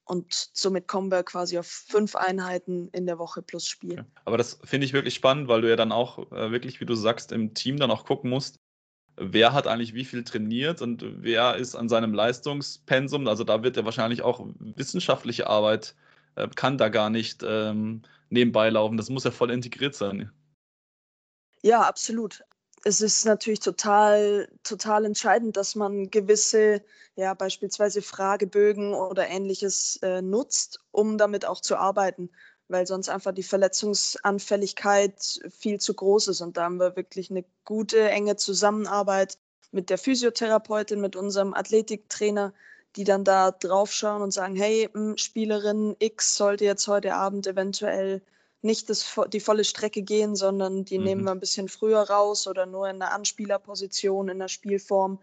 Und 0.05 0.49
somit 0.55 0.89
kommen 0.89 1.11
wir 1.11 1.23
quasi 1.23 1.59
auf 1.59 1.67
fünf 1.67 2.17
Einheiten 2.17 2.89
in 2.93 3.05
der 3.05 3.19
Woche 3.19 3.43
plus 3.43 3.67
Spiel. 3.67 4.07
Aber 4.25 4.39
das 4.39 4.59
finde 4.65 4.87
ich 4.87 4.95
wirklich 4.95 5.17
spannend, 5.17 5.49
weil 5.49 5.61
du 5.61 5.69
ja 5.69 5.77
dann 5.77 5.93
auch 5.93 6.33
äh, 6.33 6.51
wirklich, 6.51 6.81
wie 6.81 6.87
du 6.87 6.95
sagst, 6.95 7.31
im 7.31 7.53
Team 7.53 7.77
dann 7.77 7.91
auch 7.91 8.07
gucken 8.07 8.31
musst, 8.31 8.59
wer 9.19 9.53
hat 9.53 9.67
eigentlich 9.67 9.93
wie 9.93 10.07
viel 10.07 10.25
trainiert 10.25 10.81
und 10.81 11.05
wer 11.23 11.57
ist 11.57 11.75
an 11.75 11.91
seinem 11.91 12.15
Leistungspensum. 12.15 13.29
Also 13.29 13.45
da 13.45 13.63
wird 13.63 13.77
ja 13.77 13.85
wahrscheinlich 13.85 14.23
auch 14.23 14.47
wissenschaftliche 14.61 15.47
Arbeit, 15.47 15.95
äh, 15.95 16.10
kann 16.55 16.79
da 16.79 16.89
gar 16.89 17.11
nicht 17.11 17.43
ähm, 17.45 18.03
nebenbei 18.29 18.71
laufen. 18.71 18.97
Das 18.97 19.11
muss 19.11 19.25
ja 19.25 19.31
voll 19.31 19.51
integriert 19.51 19.95
sein. 19.95 20.31
Ja, 21.63 21.83
absolut 21.83 22.43
es 22.85 23.01
ist 23.01 23.25
natürlich 23.27 23.61
total, 23.61 24.49
total 24.63 25.05
entscheidend, 25.05 25.57
dass 25.57 25.75
man 25.75 26.11
gewisse, 26.11 26.83
ja, 27.17 27.35
beispielsweise 27.35 28.03
Fragebögen 28.03 28.95
oder 28.95 29.29
ähnliches 29.29 29.99
äh, 30.03 30.23
nutzt, 30.23 30.81
um 30.91 31.19
damit 31.19 31.45
auch 31.45 31.61
zu 31.61 31.77
arbeiten, 31.77 32.31
weil 32.69 32.87
sonst 32.87 33.09
einfach 33.09 33.33
die 33.33 33.43
Verletzungsanfälligkeit 33.43 35.41
viel 35.51 35.79
zu 35.79 35.95
groß 35.95 36.29
ist. 36.29 36.41
Und 36.41 36.57
da 36.57 36.65
haben 36.65 36.79
wir 36.79 36.97
wirklich 36.97 37.31
eine 37.31 37.45
gute, 37.65 38.09
enge 38.09 38.37
Zusammenarbeit 38.37 39.39
mit 39.73 39.91
der 39.91 39.99
Physiotherapeutin, 39.99 41.01
mit 41.01 41.17
unserem 41.17 41.53
Athletiktrainer, 41.53 42.55
die 42.97 43.05
dann 43.05 43.25
da 43.25 43.51
draufschauen 43.51 44.23
und 44.23 44.33
sagen, 44.33 44.57
hey, 44.57 44.89
hm, 44.93 45.17
Spielerin 45.17 45.97
X 45.99 46.35
sollte 46.35 46.65
jetzt 46.65 46.89
heute 46.89 47.15
Abend 47.15 47.47
eventuell 47.47 48.23
nicht 48.63 48.91
das, 48.91 49.19
die 49.33 49.41
volle 49.41 49.65
Strecke 49.65 50.03
gehen, 50.03 50.37
sondern 50.37 50.85
die 50.85 50.99
mhm. 50.99 51.05
nehmen 51.05 51.25
wir 51.25 51.31
ein 51.31 51.41
bisschen 51.41 51.69
früher 51.69 52.03
raus 52.03 52.47
oder 52.47 52.67
nur 52.67 52.89
in 52.89 52.97
einer 52.97 53.13
Anspielerposition, 53.13 54.29
in 54.29 54.39
der 54.39 54.49
Spielform. 54.49 55.21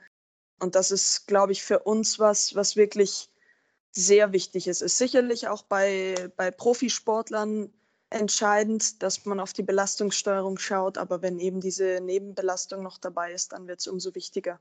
Und 0.60 0.76
das 0.76 0.92
ist, 0.92 1.28
glaube 1.28 1.52
ich, 1.52 1.64
für 1.64 1.80
uns 1.80 2.18
was, 2.20 2.56
was 2.56 2.76
wirklich 2.76 3.30
sehr 3.92 4.32
wichtig 4.32 4.68
ist. 4.68 4.82
Ist 4.82 4.98
sicherlich 4.98 5.48
auch 5.48 5.64
bei, 5.64 6.32
bei 6.36 6.52
Profisportlern 6.52 7.72
entscheidend, 8.10 9.04
dass 9.04 9.26
man 9.26 9.40
auf 9.40 9.54
die 9.54 9.64
Belastungssteuerung 9.64 10.58
schaut, 10.58 10.98
aber 10.98 11.22
wenn 11.22 11.40
eben 11.40 11.60
diese 11.60 12.00
Nebenbelastung 12.02 12.82
noch 12.82 12.98
dabei 12.98 13.34
ist, 13.34 13.52
dann 13.52 13.68
wird 13.68 13.82
es 13.82 13.88
umso 13.88 14.16
wichtiger. 14.16 14.60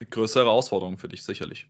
Die 0.00 0.08
größere 0.08 0.44
Herausforderung 0.44 0.98
für 0.98 1.08
dich 1.08 1.24
sicherlich. 1.24 1.68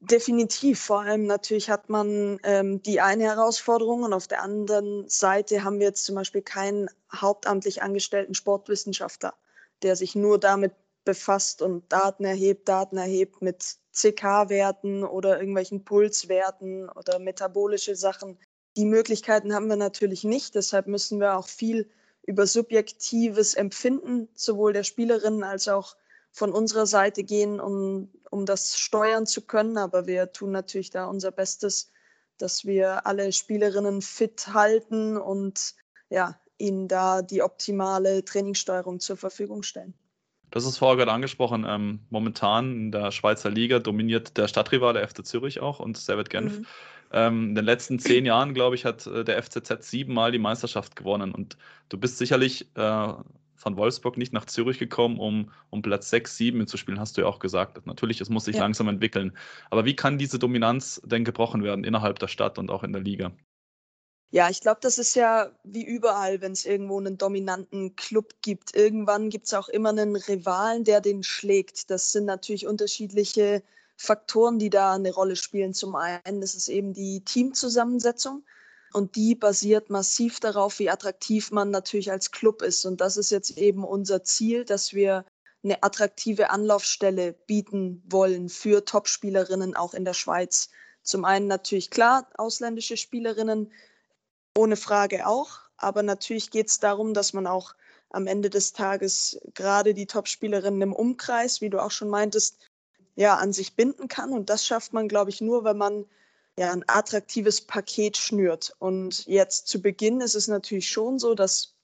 Definitiv. 0.00 0.80
Vor 0.80 1.00
allem 1.00 1.26
natürlich 1.26 1.70
hat 1.70 1.88
man 1.88 2.38
ähm, 2.44 2.82
die 2.82 3.00
eine 3.00 3.24
Herausforderung 3.24 4.02
und 4.02 4.12
auf 4.12 4.28
der 4.28 4.42
anderen 4.42 5.08
Seite 5.08 5.64
haben 5.64 5.78
wir 5.78 5.86
jetzt 5.86 6.04
zum 6.04 6.14
Beispiel 6.14 6.42
keinen 6.42 6.88
hauptamtlich 7.14 7.82
angestellten 7.82 8.34
Sportwissenschaftler, 8.34 9.34
der 9.82 9.96
sich 9.96 10.14
nur 10.14 10.38
damit 10.38 10.72
befasst 11.04 11.62
und 11.62 11.90
Daten 11.90 12.24
erhebt, 12.24 12.68
Daten 12.68 12.98
erhebt 12.98 13.40
mit 13.40 13.76
CK-Werten 13.92 15.02
oder 15.02 15.38
irgendwelchen 15.38 15.84
Pulswerten 15.84 16.90
oder 16.90 17.18
metabolische 17.18 17.96
Sachen. 17.96 18.38
Die 18.76 18.84
Möglichkeiten 18.84 19.54
haben 19.54 19.68
wir 19.68 19.76
natürlich 19.76 20.24
nicht. 20.24 20.54
Deshalb 20.54 20.88
müssen 20.88 21.20
wir 21.20 21.38
auch 21.38 21.48
viel 21.48 21.88
über 22.26 22.46
subjektives 22.46 23.54
Empfinden 23.54 24.28
sowohl 24.34 24.74
der 24.74 24.82
Spielerinnen 24.82 25.42
als 25.42 25.68
auch 25.68 25.96
von 26.36 26.52
unserer 26.52 26.84
Seite 26.84 27.24
gehen, 27.24 27.60
um, 27.60 28.10
um 28.30 28.44
das 28.44 28.78
steuern 28.78 29.24
zu 29.24 29.46
können. 29.46 29.78
Aber 29.78 30.06
wir 30.06 30.32
tun 30.32 30.50
natürlich 30.50 30.90
da 30.90 31.06
unser 31.06 31.32
Bestes, 31.32 31.90
dass 32.36 32.66
wir 32.66 33.06
alle 33.06 33.32
Spielerinnen 33.32 34.02
fit 34.02 34.48
halten 34.52 35.16
und 35.16 35.74
ja, 36.10 36.38
ihnen 36.58 36.88
da 36.88 37.22
die 37.22 37.42
optimale 37.42 38.22
Trainingssteuerung 38.22 39.00
zur 39.00 39.16
Verfügung 39.16 39.62
stellen. 39.62 39.94
Das 40.50 40.66
ist 40.66 40.76
vorher 40.76 40.98
gerade 40.98 41.12
angesprochen. 41.12 41.64
Ähm, 41.66 42.00
momentan 42.10 42.70
in 42.76 42.92
der 42.92 43.12
Schweizer 43.12 43.48
Liga 43.48 43.78
dominiert 43.78 44.36
der 44.36 44.46
Stadtrivale 44.46 45.08
FC 45.08 45.24
Zürich 45.24 45.60
auch 45.60 45.80
und 45.80 45.96
Servet 45.96 46.28
Genf. 46.28 46.58
Mhm. 46.58 46.66
Ähm, 47.12 47.48
in 47.48 47.54
den 47.54 47.64
letzten 47.64 47.98
zehn 47.98 48.26
Jahren, 48.26 48.52
glaube 48.52 48.74
ich, 48.74 48.84
hat 48.84 49.06
äh, 49.06 49.24
der 49.24 49.42
FCZ 49.42 49.88
siebenmal 49.88 50.32
die 50.32 50.38
Meisterschaft 50.38 50.96
gewonnen. 50.96 51.34
Und 51.34 51.56
du 51.88 51.96
bist 51.96 52.18
sicherlich 52.18 52.68
äh, 52.76 53.12
von 53.56 53.76
Wolfsburg 53.76 54.16
nicht 54.16 54.32
nach 54.32 54.44
Zürich 54.46 54.78
gekommen, 54.78 55.18
um, 55.18 55.50
um 55.70 55.82
Platz 55.82 56.10
6, 56.10 56.36
7 56.36 56.58
mitzuspielen, 56.58 57.00
hast 57.00 57.16
du 57.16 57.22
ja 57.22 57.26
auch 57.26 57.38
gesagt. 57.38 57.84
Natürlich, 57.86 58.20
es 58.20 58.28
muss 58.28 58.44
sich 58.44 58.56
ja. 58.56 58.62
langsam 58.62 58.88
entwickeln. 58.88 59.36
Aber 59.70 59.84
wie 59.84 59.96
kann 59.96 60.18
diese 60.18 60.38
Dominanz 60.38 61.00
denn 61.04 61.24
gebrochen 61.24 61.62
werden 61.62 61.84
innerhalb 61.84 62.18
der 62.18 62.28
Stadt 62.28 62.58
und 62.58 62.70
auch 62.70 62.82
in 62.82 62.92
der 62.92 63.02
Liga? 63.02 63.32
Ja, 64.30 64.50
ich 64.50 64.60
glaube, 64.60 64.80
das 64.82 64.98
ist 64.98 65.14
ja 65.14 65.50
wie 65.62 65.84
überall, 65.84 66.40
wenn 66.40 66.52
es 66.52 66.64
irgendwo 66.64 66.98
einen 66.98 67.16
dominanten 67.16 67.94
Club 67.96 68.34
gibt. 68.42 68.74
Irgendwann 68.74 69.30
gibt 69.30 69.46
es 69.46 69.54
auch 69.54 69.68
immer 69.68 69.90
einen 69.90 70.16
Rivalen, 70.16 70.84
der 70.84 71.00
den 71.00 71.22
schlägt. 71.22 71.90
Das 71.90 72.12
sind 72.12 72.24
natürlich 72.24 72.66
unterschiedliche 72.66 73.62
Faktoren, 73.96 74.58
die 74.58 74.68
da 74.68 74.94
eine 74.94 75.14
Rolle 75.14 75.36
spielen. 75.36 75.74
Zum 75.74 75.94
einen 75.94 76.42
ist 76.42 76.54
es 76.54 76.68
eben 76.68 76.92
die 76.92 77.24
Teamzusammensetzung. 77.24 78.44
Und 78.96 79.14
die 79.14 79.34
basiert 79.34 79.90
massiv 79.90 80.40
darauf, 80.40 80.78
wie 80.78 80.88
attraktiv 80.88 81.50
man 81.50 81.70
natürlich 81.70 82.10
als 82.10 82.30
Club 82.30 82.62
ist. 82.62 82.86
Und 82.86 83.02
das 83.02 83.18
ist 83.18 83.30
jetzt 83.30 83.58
eben 83.58 83.84
unser 83.84 84.24
Ziel, 84.24 84.64
dass 84.64 84.94
wir 84.94 85.26
eine 85.62 85.82
attraktive 85.82 86.48
Anlaufstelle 86.48 87.34
bieten 87.34 88.02
wollen 88.08 88.48
für 88.48 88.86
Topspielerinnen 88.86 89.76
auch 89.76 89.92
in 89.92 90.06
der 90.06 90.14
Schweiz. 90.14 90.70
Zum 91.02 91.26
einen 91.26 91.46
natürlich 91.46 91.90
klar, 91.90 92.26
ausländische 92.38 92.96
Spielerinnen, 92.96 93.70
ohne 94.56 94.76
Frage 94.76 95.26
auch. 95.26 95.58
Aber 95.76 96.02
natürlich 96.02 96.50
geht 96.50 96.68
es 96.68 96.80
darum, 96.80 97.12
dass 97.12 97.34
man 97.34 97.46
auch 97.46 97.74
am 98.08 98.26
Ende 98.26 98.48
des 98.48 98.72
Tages 98.72 99.38
gerade 99.52 99.92
die 99.92 100.06
Topspielerinnen 100.06 100.80
im 100.80 100.94
Umkreis, 100.94 101.60
wie 101.60 101.68
du 101.68 101.82
auch 101.82 101.90
schon 101.90 102.08
meintest, 102.08 102.66
ja, 103.14 103.36
an 103.36 103.52
sich 103.52 103.76
binden 103.76 104.08
kann. 104.08 104.32
Und 104.32 104.48
das 104.48 104.64
schafft 104.64 104.94
man, 104.94 105.06
glaube 105.06 105.28
ich, 105.28 105.42
nur, 105.42 105.64
wenn 105.64 105.76
man 105.76 106.06
ja, 106.58 106.72
ein 106.72 106.84
attraktives 106.86 107.60
Paket 107.60 108.16
schnürt. 108.16 108.74
Und 108.78 109.26
jetzt 109.26 109.68
zu 109.68 109.82
Beginn 109.82 110.20
ist 110.20 110.34
es 110.34 110.48
natürlich 110.48 110.88
schon 110.88 111.18
so, 111.18 111.34
dass 111.34 111.74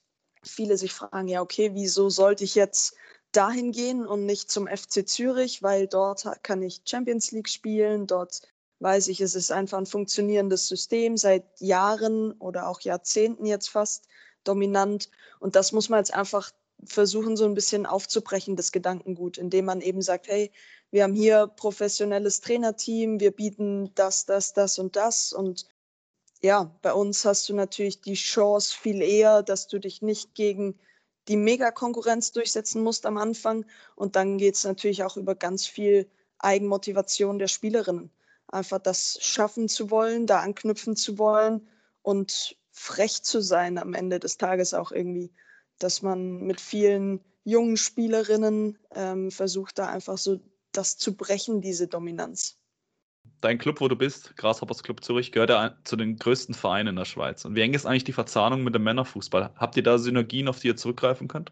viele 0.43 0.77
sich 0.77 0.93
fragen, 0.93 1.27
ja, 1.27 1.41
okay, 1.41 1.71
wieso 1.73 2.09
sollte 2.09 2.43
ich 2.43 2.55
jetzt 2.55 2.95
dahin 3.31 3.71
gehen 3.71 4.05
und 4.05 4.25
nicht 4.25 4.51
zum 4.51 4.67
FC 4.67 5.07
Zürich, 5.07 5.63
weil 5.63 5.87
dort 5.87 6.25
kann 6.43 6.61
ich 6.61 6.81
Champions 6.85 7.31
League 7.31 7.49
spielen, 7.49 8.07
dort 8.07 8.41
weiß 8.79 9.07
ich, 9.07 9.21
es 9.21 9.33
ist 9.35 9.51
einfach 9.51 9.77
ein 9.77 9.85
funktionierendes 9.85 10.67
System, 10.67 11.17
seit 11.17 11.45
Jahren 11.59 12.33
oder 12.33 12.67
auch 12.67 12.81
Jahrzehnten 12.81 13.45
jetzt 13.45 13.69
fast 13.69 14.07
dominant. 14.43 15.09
Und 15.39 15.55
das 15.55 15.71
muss 15.71 15.89
man 15.89 15.99
jetzt 15.99 16.13
einfach 16.13 16.51
versuchen, 16.83 17.37
so 17.37 17.45
ein 17.45 17.53
bisschen 17.53 17.85
aufzubrechen, 17.85 18.55
das 18.55 18.71
Gedankengut, 18.71 19.37
indem 19.37 19.65
man 19.65 19.81
eben 19.81 20.01
sagt, 20.01 20.27
hey, 20.27 20.51
wir 20.93 21.01
haben 21.01 21.15
hier 21.15 21.47
professionelles 21.47 22.39
Trainerteam, 22.41 23.19
wir 23.19 23.31
bieten 23.31 23.91
das, 23.95 24.27
das, 24.27 24.53
das 24.53 24.77
und 24.77 24.95
das. 24.95 25.33
Und 25.33 25.65
ja, 26.39 26.71
bei 26.83 26.93
uns 26.93 27.25
hast 27.25 27.49
du 27.49 27.55
natürlich 27.55 28.01
die 28.01 28.13
Chance 28.13 28.77
viel 28.79 29.01
eher, 29.01 29.41
dass 29.41 29.67
du 29.67 29.79
dich 29.79 30.03
nicht 30.03 30.35
gegen 30.35 30.77
die 31.27 31.35
Mega-Konkurrenz 31.35 32.31
durchsetzen 32.31 32.83
musst 32.83 33.07
am 33.07 33.17
Anfang. 33.17 33.65
Und 33.95 34.15
dann 34.15 34.37
geht 34.37 34.53
es 34.53 34.65
natürlich 34.65 35.03
auch 35.03 35.17
über 35.17 35.33
ganz 35.33 35.65
viel 35.65 36.07
Eigenmotivation 36.37 37.39
der 37.39 37.47
Spielerinnen. 37.47 38.11
Einfach 38.49 38.77
das 38.77 39.17
schaffen 39.19 39.69
zu 39.69 39.89
wollen, 39.89 40.27
da 40.27 40.41
anknüpfen 40.41 40.95
zu 40.95 41.17
wollen 41.17 41.67
und 42.03 42.55
frech 42.69 43.23
zu 43.23 43.41
sein 43.41 43.79
am 43.79 43.95
Ende 43.95 44.19
des 44.19 44.37
Tages 44.37 44.75
auch 44.75 44.91
irgendwie. 44.91 45.31
Dass 45.79 46.03
man 46.03 46.41
mit 46.41 46.61
vielen 46.61 47.19
jungen 47.45 47.77
Spielerinnen 47.77 48.77
ähm, 48.93 49.31
versucht, 49.31 49.79
da 49.79 49.87
einfach 49.87 50.19
so 50.19 50.39
das 50.77 50.97
zu 50.97 51.15
brechen, 51.15 51.61
diese 51.61 51.87
Dominanz. 51.87 52.59
Dein 53.41 53.57
Club, 53.57 53.81
wo 53.81 53.87
du 53.87 53.95
bist, 53.95 54.35
Grasshoppers 54.37 54.83
Club 54.83 55.03
Zürich, 55.03 55.31
gehört 55.31 55.49
ja 55.49 55.77
zu 55.83 55.95
den 55.95 56.17
größten 56.17 56.55
Vereinen 56.55 56.89
in 56.89 56.95
der 56.95 57.05
Schweiz. 57.05 57.45
Und 57.45 57.55
wie 57.55 57.61
eng 57.61 57.73
ist 57.73 57.85
eigentlich 57.85 58.03
die 58.03 58.13
Verzahnung 58.13 58.63
mit 58.63 58.75
dem 58.75 58.83
Männerfußball? 58.83 59.53
Habt 59.55 59.77
ihr 59.77 59.83
da 59.83 59.97
Synergien, 59.97 60.47
auf 60.47 60.59
die 60.59 60.67
ihr 60.67 60.77
zurückgreifen 60.77 61.27
könnt? 61.27 61.51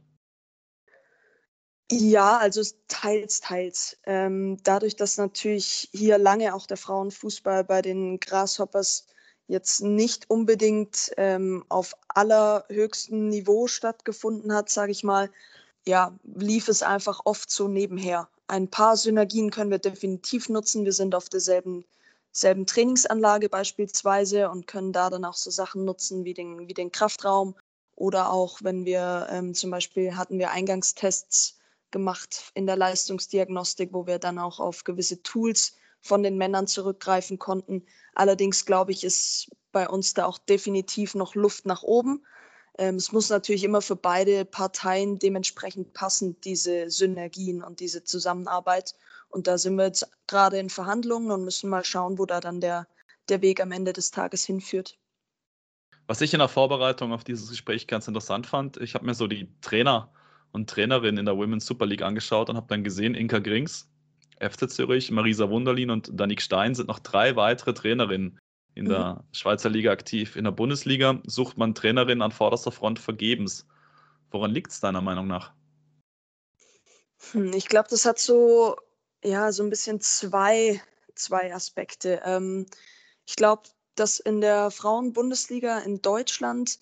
Ja, 1.91 2.37
also 2.37 2.61
teils, 2.87 3.41
teils. 3.41 3.97
Ähm, 4.05 4.57
dadurch, 4.63 4.95
dass 4.95 5.17
natürlich 5.17 5.89
hier 5.91 6.17
lange 6.17 6.55
auch 6.55 6.65
der 6.65 6.77
Frauenfußball 6.77 7.65
bei 7.65 7.81
den 7.81 8.21
Grasshoppers 8.21 9.07
jetzt 9.47 9.81
nicht 9.81 10.29
unbedingt 10.29 11.11
ähm, 11.17 11.65
auf 11.67 11.93
allerhöchstem 12.07 13.27
Niveau 13.27 13.67
stattgefunden 13.67 14.53
hat, 14.53 14.69
sage 14.69 14.93
ich 14.93 15.03
mal, 15.03 15.29
ja, 15.85 16.17
lief 16.23 16.69
es 16.69 16.83
einfach 16.83 17.21
oft 17.25 17.51
so 17.51 17.67
nebenher. 17.67 18.29
Ein 18.51 18.69
paar 18.69 18.97
Synergien 18.97 19.49
können 19.49 19.71
wir 19.71 19.79
definitiv 19.79 20.49
nutzen. 20.49 20.83
Wir 20.83 20.91
sind 20.91 21.15
auf 21.15 21.29
derselben 21.29 21.85
selben 22.33 22.65
Trainingsanlage 22.65 23.47
beispielsweise 23.47 24.49
und 24.49 24.67
können 24.67 24.91
da 24.91 25.09
dann 25.09 25.23
auch 25.23 25.35
so 25.35 25.49
Sachen 25.49 25.85
nutzen 25.85 26.25
wie 26.25 26.33
den, 26.33 26.67
wie 26.67 26.73
den 26.73 26.91
Kraftraum 26.91 27.55
oder 27.95 28.29
auch 28.29 28.59
wenn 28.61 28.83
wir 28.83 29.27
ähm, 29.31 29.53
zum 29.53 29.71
Beispiel 29.71 30.17
hatten 30.17 30.37
wir 30.37 30.51
Eingangstests 30.51 31.59
gemacht 31.91 32.51
in 32.53 32.65
der 32.65 32.75
Leistungsdiagnostik, 32.75 33.93
wo 33.93 34.05
wir 34.05 34.19
dann 34.19 34.37
auch 34.37 34.59
auf 34.59 34.83
gewisse 34.83 35.23
Tools 35.23 35.77
von 36.01 36.21
den 36.21 36.37
Männern 36.37 36.67
zurückgreifen 36.67 37.39
konnten. 37.39 37.85
Allerdings 38.15 38.65
glaube 38.65 38.91
ich, 38.91 39.05
ist 39.05 39.49
bei 39.71 39.87
uns 39.87 40.13
da 40.13 40.25
auch 40.25 40.37
definitiv 40.37 41.15
noch 41.15 41.35
Luft 41.35 41.65
nach 41.65 41.83
oben. 41.83 42.25
Ähm, 42.77 42.95
es 42.95 43.11
muss 43.11 43.29
natürlich 43.29 43.63
immer 43.63 43.81
für 43.81 43.95
beide 43.95 44.45
Parteien 44.45 45.19
dementsprechend 45.19 45.93
passen, 45.93 46.39
diese 46.41 46.89
Synergien 46.89 47.63
und 47.63 47.79
diese 47.79 48.03
Zusammenarbeit. 48.03 48.95
Und 49.29 49.47
da 49.47 49.57
sind 49.57 49.75
wir 49.75 49.85
jetzt 49.85 50.09
gerade 50.27 50.59
in 50.59 50.69
Verhandlungen 50.69 51.31
und 51.31 51.43
müssen 51.43 51.69
mal 51.69 51.85
schauen, 51.85 52.17
wo 52.17 52.25
da 52.25 52.39
dann 52.39 52.61
der, 52.61 52.87
der 53.29 53.41
Weg 53.41 53.61
am 53.61 53.71
Ende 53.71 53.93
des 53.93 54.11
Tages 54.11 54.45
hinführt. 54.45 54.97
Was 56.07 56.21
ich 56.21 56.33
in 56.33 56.39
der 56.39 56.49
Vorbereitung 56.49 57.13
auf 57.13 57.23
dieses 57.23 57.49
Gespräch 57.49 57.87
ganz 57.87 58.07
interessant 58.07 58.47
fand, 58.47 58.77
ich 58.77 58.95
habe 58.95 59.05
mir 59.05 59.13
so 59.13 59.27
die 59.27 59.47
Trainer 59.61 60.11
und 60.51 60.69
Trainerinnen 60.69 61.19
in 61.19 61.25
der 61.25 61.37
Women's 61.37 61.65
Super 61.65 61.85
League 61.85 62.01
angeschaut 62.01 62.49
und 62.49 62.57
habe 62.57 62.67
dann 62.67 62.83
gesehen, 62.83 63.15
Inka 63.15 63.39
Grings, 63.39 63.89
FC 64.39 64.69
Zürich, 64.69 65.11
Marisa 65.11 65.49
Wunderlin 65.49 65.89
und 65.89 66.09
Danik 66.13 66.41
Stein 66.41 66.75
sind 66.75 66.87
noch 66.87 66.99
drei 66.99 67.35
weitere 67.35 67.73
Trainerinnen 67.73 68.39
in 68.75 68.85
der 68.85 69.15
mhm. 69.15 69.23
Schweizer 69.33 69.69
Liga 69.69 69.91
aktiv. 69.91 70.35
In 70.35 70.45
der 70.45 70.51
Bundesliga 70.51 71.21
sucht 71.25 71.57
man 71.57 71.75
Trainerinnen 71.75 72.21
an 72.21 72.31
vorderster 72.31 72.71
Front 72.71 72.99
vergebens. 72.99 73.67
Woran 74.31 74.51
liegt 74.51 74.71
es 74.71 74.79
deiner 74.79 75.01
Meinung 75.01 75.27
nach? 75.27 75.53
Hm, 77.31 77.53
ich 77.53 77.67
glaube, 77.67 77.89
das 77.89 78.05
hat 78.05 78.19
so, 78.19 78.77
ja, 79.23 79.51
so 79.51 79.63
ein 79.63 79.69
bisschen 79.69 79.99
zwei, 79.99 80.81
zwei 81.15 81.53
Aspekte. 81.53 82.21
Ähm, 82.25 82.65
ich 83.25 83.35
glaube, 83.35 83.63
dass 83.95 84.19
in 84.19 84.41
der 84.41 84.71
Frauenbundesliga 84.71 85.79
in 85.79 86.01
Deutschland 86.01 86.79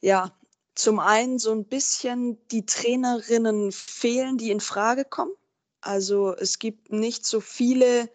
ja 0.00 0.36
zum 0.74 0.98
einen 0.98 1.38
so 1.38 1.52
ein 1.52 1.64
bisschen 1.64 2.38
die 2.48 2.66
Trainerinnen 2.66 3.72
fehlen, 3.72 4.38
die 4.38 4.50
in 4.50 4.60
Frage 4.60 5.04
kommen. 5.04 5.32
Also 5.80 6.34
es 6.34 6.58
gibt 6.58 6.92
nicht 6.92 7.24
so 7.24 7.40
viele 7.40 8.10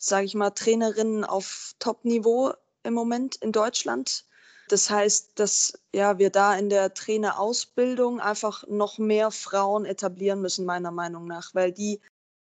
sage 0.00 0.24
ich 0.24 0.34
mal, 0.34 0.50
Trainerinnen 0.50 1.24
auf 1.24 1.74
Top-Niveau 1.78 2.52
im 2.82 2.94
Moment 2.94 3.36
in 3.36 3.52
Deutschland. 3.52 4.24
Das 4.68 4.88
heißt, 4.88 5.32
dass 5.34 5.78
ja, 5.92 6.18
wir 6.18 6.30
da 6.30 6.54
in 6.56 6.70
der 6.70 6.94
Trainerausbildung 6.94 8.18
einfach 8.18 8.66
noch 8.66 8.98
mehr 8.98 9.30
Frauen 9.30 9.84
etablieren 9.84 10.40
müssen, 10.40 10.64
meiner 10.64 10.90
Meinung 10.90 11.26
nach, 11.26 11.54
weil 11.54 11.70
die, 11.70 12.00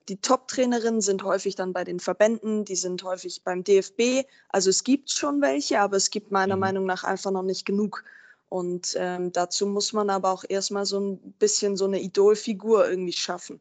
die 0.08 0.20
Top-Trainerinnen 0.20 1.00
sind 1.00 1.24
häufig 1.24 1.56
dann 1.56 1.72
bei 1.72 1.82
den 1.82 2.00
Verbänden, 2.00 2.64
die 2.64 2.76
sind 2.76 3.02
häufig 3.02 3.42
beim 3.42 3.64
DFB. 3.64 4.26
Also 4.50 4.70
es 4.70 4.84
gibt 4.84 5.10
schon 5.10 5.40
welche, 5.40 5.80
aber 5.80 5.96
es 5.96 6.10
gibt 6.10 6.30
meiner 6.30 6.54
mhm. 6.54 6.60
Meinung 6.60 6.86
nach 6.86 7.02
einfach 7.02 7.32
noch 7.32 7.42
nicht 7.42 7.66
genug. 7.66 8.04
Und 8.50 8.94
ähm, 8.96 9.32
dazu 9.32 9.66
muss 9.66 9.92
man 9.92 10.10
aber 10.10 10.30
auch 10.30 10.44
erstmal 10.48 10.86
so 10.86 11.00
ein 11.00 11.18
bisschen 11.38 11.76
so 11.76 11.86
eine 11.86 12.00
Idolfigur 12.00 12.88
irgendwie 12.88 13.12
schaffen 13.12 13.60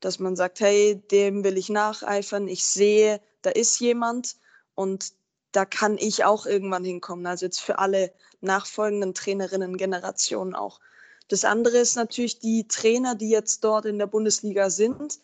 dass 0.00 0.18
man 0.18 0.34
sagt, 0.34 0.60
hey, 0.60 0.96
dem 1.10 1.44
will 1.44 1.58
ich 1.58 1.68
nacheifern, 1.68 2.48
ich 2.48 2.64
sehe, 2.64 3.20
da 3.42 3.50
ist 3.50 3.78
jemand 3.80 4.36
und 4.74 5.12
da 5.52 5.64
kann 5.64 5.98
ich 5.98 6.24
auch 6.24 6.46
irgendwann 6.46 6.84
hinkommen. 6.84 7.26
Also 7.26 7.46
jetzt 7.46 7.60
für 7.60 7.78
alle 7.78 8.12
nachfolgenden 8.40 9.14
Trainerinnen-Generationen 9.14 10.54
auch. 10.54 10.80
Das 11.28 11.44
andere 11.44 11.78
ist 11.78 11.96
natürlich 11.96 12.38
die 12.38 12.66
Trainer, 12.66 13.14
die 13.14 13.30
jetzt 13.30 13.62
dort 13.62 13.84
in 13.84 13.98
der 13.98 14.06
Bundesliga 14.06 14.70
sind. 14.70 15.20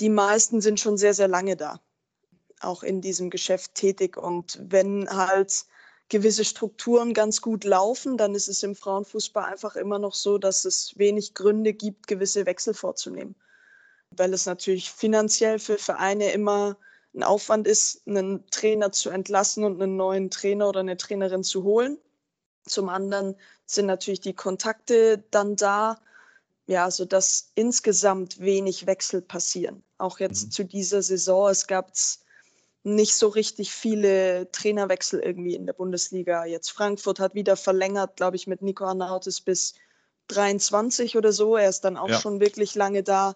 Die 0.00 0.08
meisten 0.08 0.60
sind 0.60 0.80
schon 0.80 0.96
sehr, 0.96 1.14
sehr 1.14 1.28
lange 1.28 1.56
da, 1.56 1.80
auch 2.60 2.82
in 2.82 3.00
diesem 3.00 3.28
Geschäft 3.28 3.74
tätig. 3.74 4.16
Und 4.16 4.58
wenn 4.62 5.08
halt 5.10 5.66
gewisse 6.08 6.44
Strukturen 6.44 7.12
ganz 7.12 7.42
gut 7.42 7.64
laufen, 7.64 8.16
dann 8.16 8.34
ist 8.34 8.48
es 8.48 8.62
im 8.62 8.74
Frauenfußball 8.74 9.44
einfach 9.44 9.76
immer 9.76 9.98
noch 9.98 10.14
so, 10.14 10.38
dass 10.38 10.64
es 10.64 10.96
wenig 10.96 11.34
Gründe 11.34 11.74
gibt, 11.74 12.06
gewisse 12.06 12.46
Wechsel 12.46 12.74
vorzunehmen 12.74 13.34
weil 14.20 14.34
es 14.34 14.44
natürlich 14.44 14.90
finanziell 14.90 15.58
für 15.58 15.78
Vereine 15.78 16.30
immer 16.30 16.76
ein 17.14 17.22
Aufwand 17.22 17.66
ist, 17.66 18.06
einen 18.06 18.46
Trainer 18.50 18.92
zu 18.92 19.08
entlassen 19.08 19.64
und 19.64 19.80
einen 19.82 19.96
neuen 19.96 20.30
Trainer 20.30 20.68
oder 20.68 20.80
eine 20.80 20.98
Trainerin 20.98 21.42
zu 21.42 21.64
holen. 21.64 21.96
Zum 22.66 22.90
anderen 22.90 23.34
sind 23.64 23.86
natürlich 23.86 24.20
die 24.20 24.34
Kontakte 24.34 25.24
dann 25.30 25.56
da, 25.56 25.98
ja, 26.66 26.90
sodass 26.90 27.50
insgesamt 27.54 28.38
wenig 28.40 28.86
Wechsel 28.86 29.22
passieren. 29.22 29.82
Auch 29.96 30.20
jetzt 30.20 30.44
mhm. 30.44 30.50
zu 30.50 30.64
dieser 30.66 31.02
Saison, 31.02 31.48
es 31.48 31.66
gab 31.66 31.90
nicht 32.82 33.14
so 33.14 33.28
richtig 33.28 33.72
viele 33.72 34.52
Trainerwechsel 34.52 35.20
irgendwie 35.20 35.54
in 35.54 35.64
der 35.64 35.72
Bundesliga. 35.72 36.44
Jetzt 36.44 36.70
Frankfurt 36.70 37.20
hat 37.20 37.34
wieder 37.34 37.56
verlängert, 37.56 38.16
glaube 38.16 38.36
ich, 38.36 38.46
mit 38.46 38.60
Nico 38.60 38.84
Arnautis 38.84 39.40
bis 39.40 39.74
23 40.28 41.16
oder 41.16 41.32
so. 41.32 41.56
Er 41.56 41.70
ist 41.70 41.80
dann 41.80 41.96
auch 41.96 42.10
ja. 42.10 42.20
schon 42.20 42.38
wirklich 42.38 42.74
lange 42.74 43.02
da. 43.02 43.34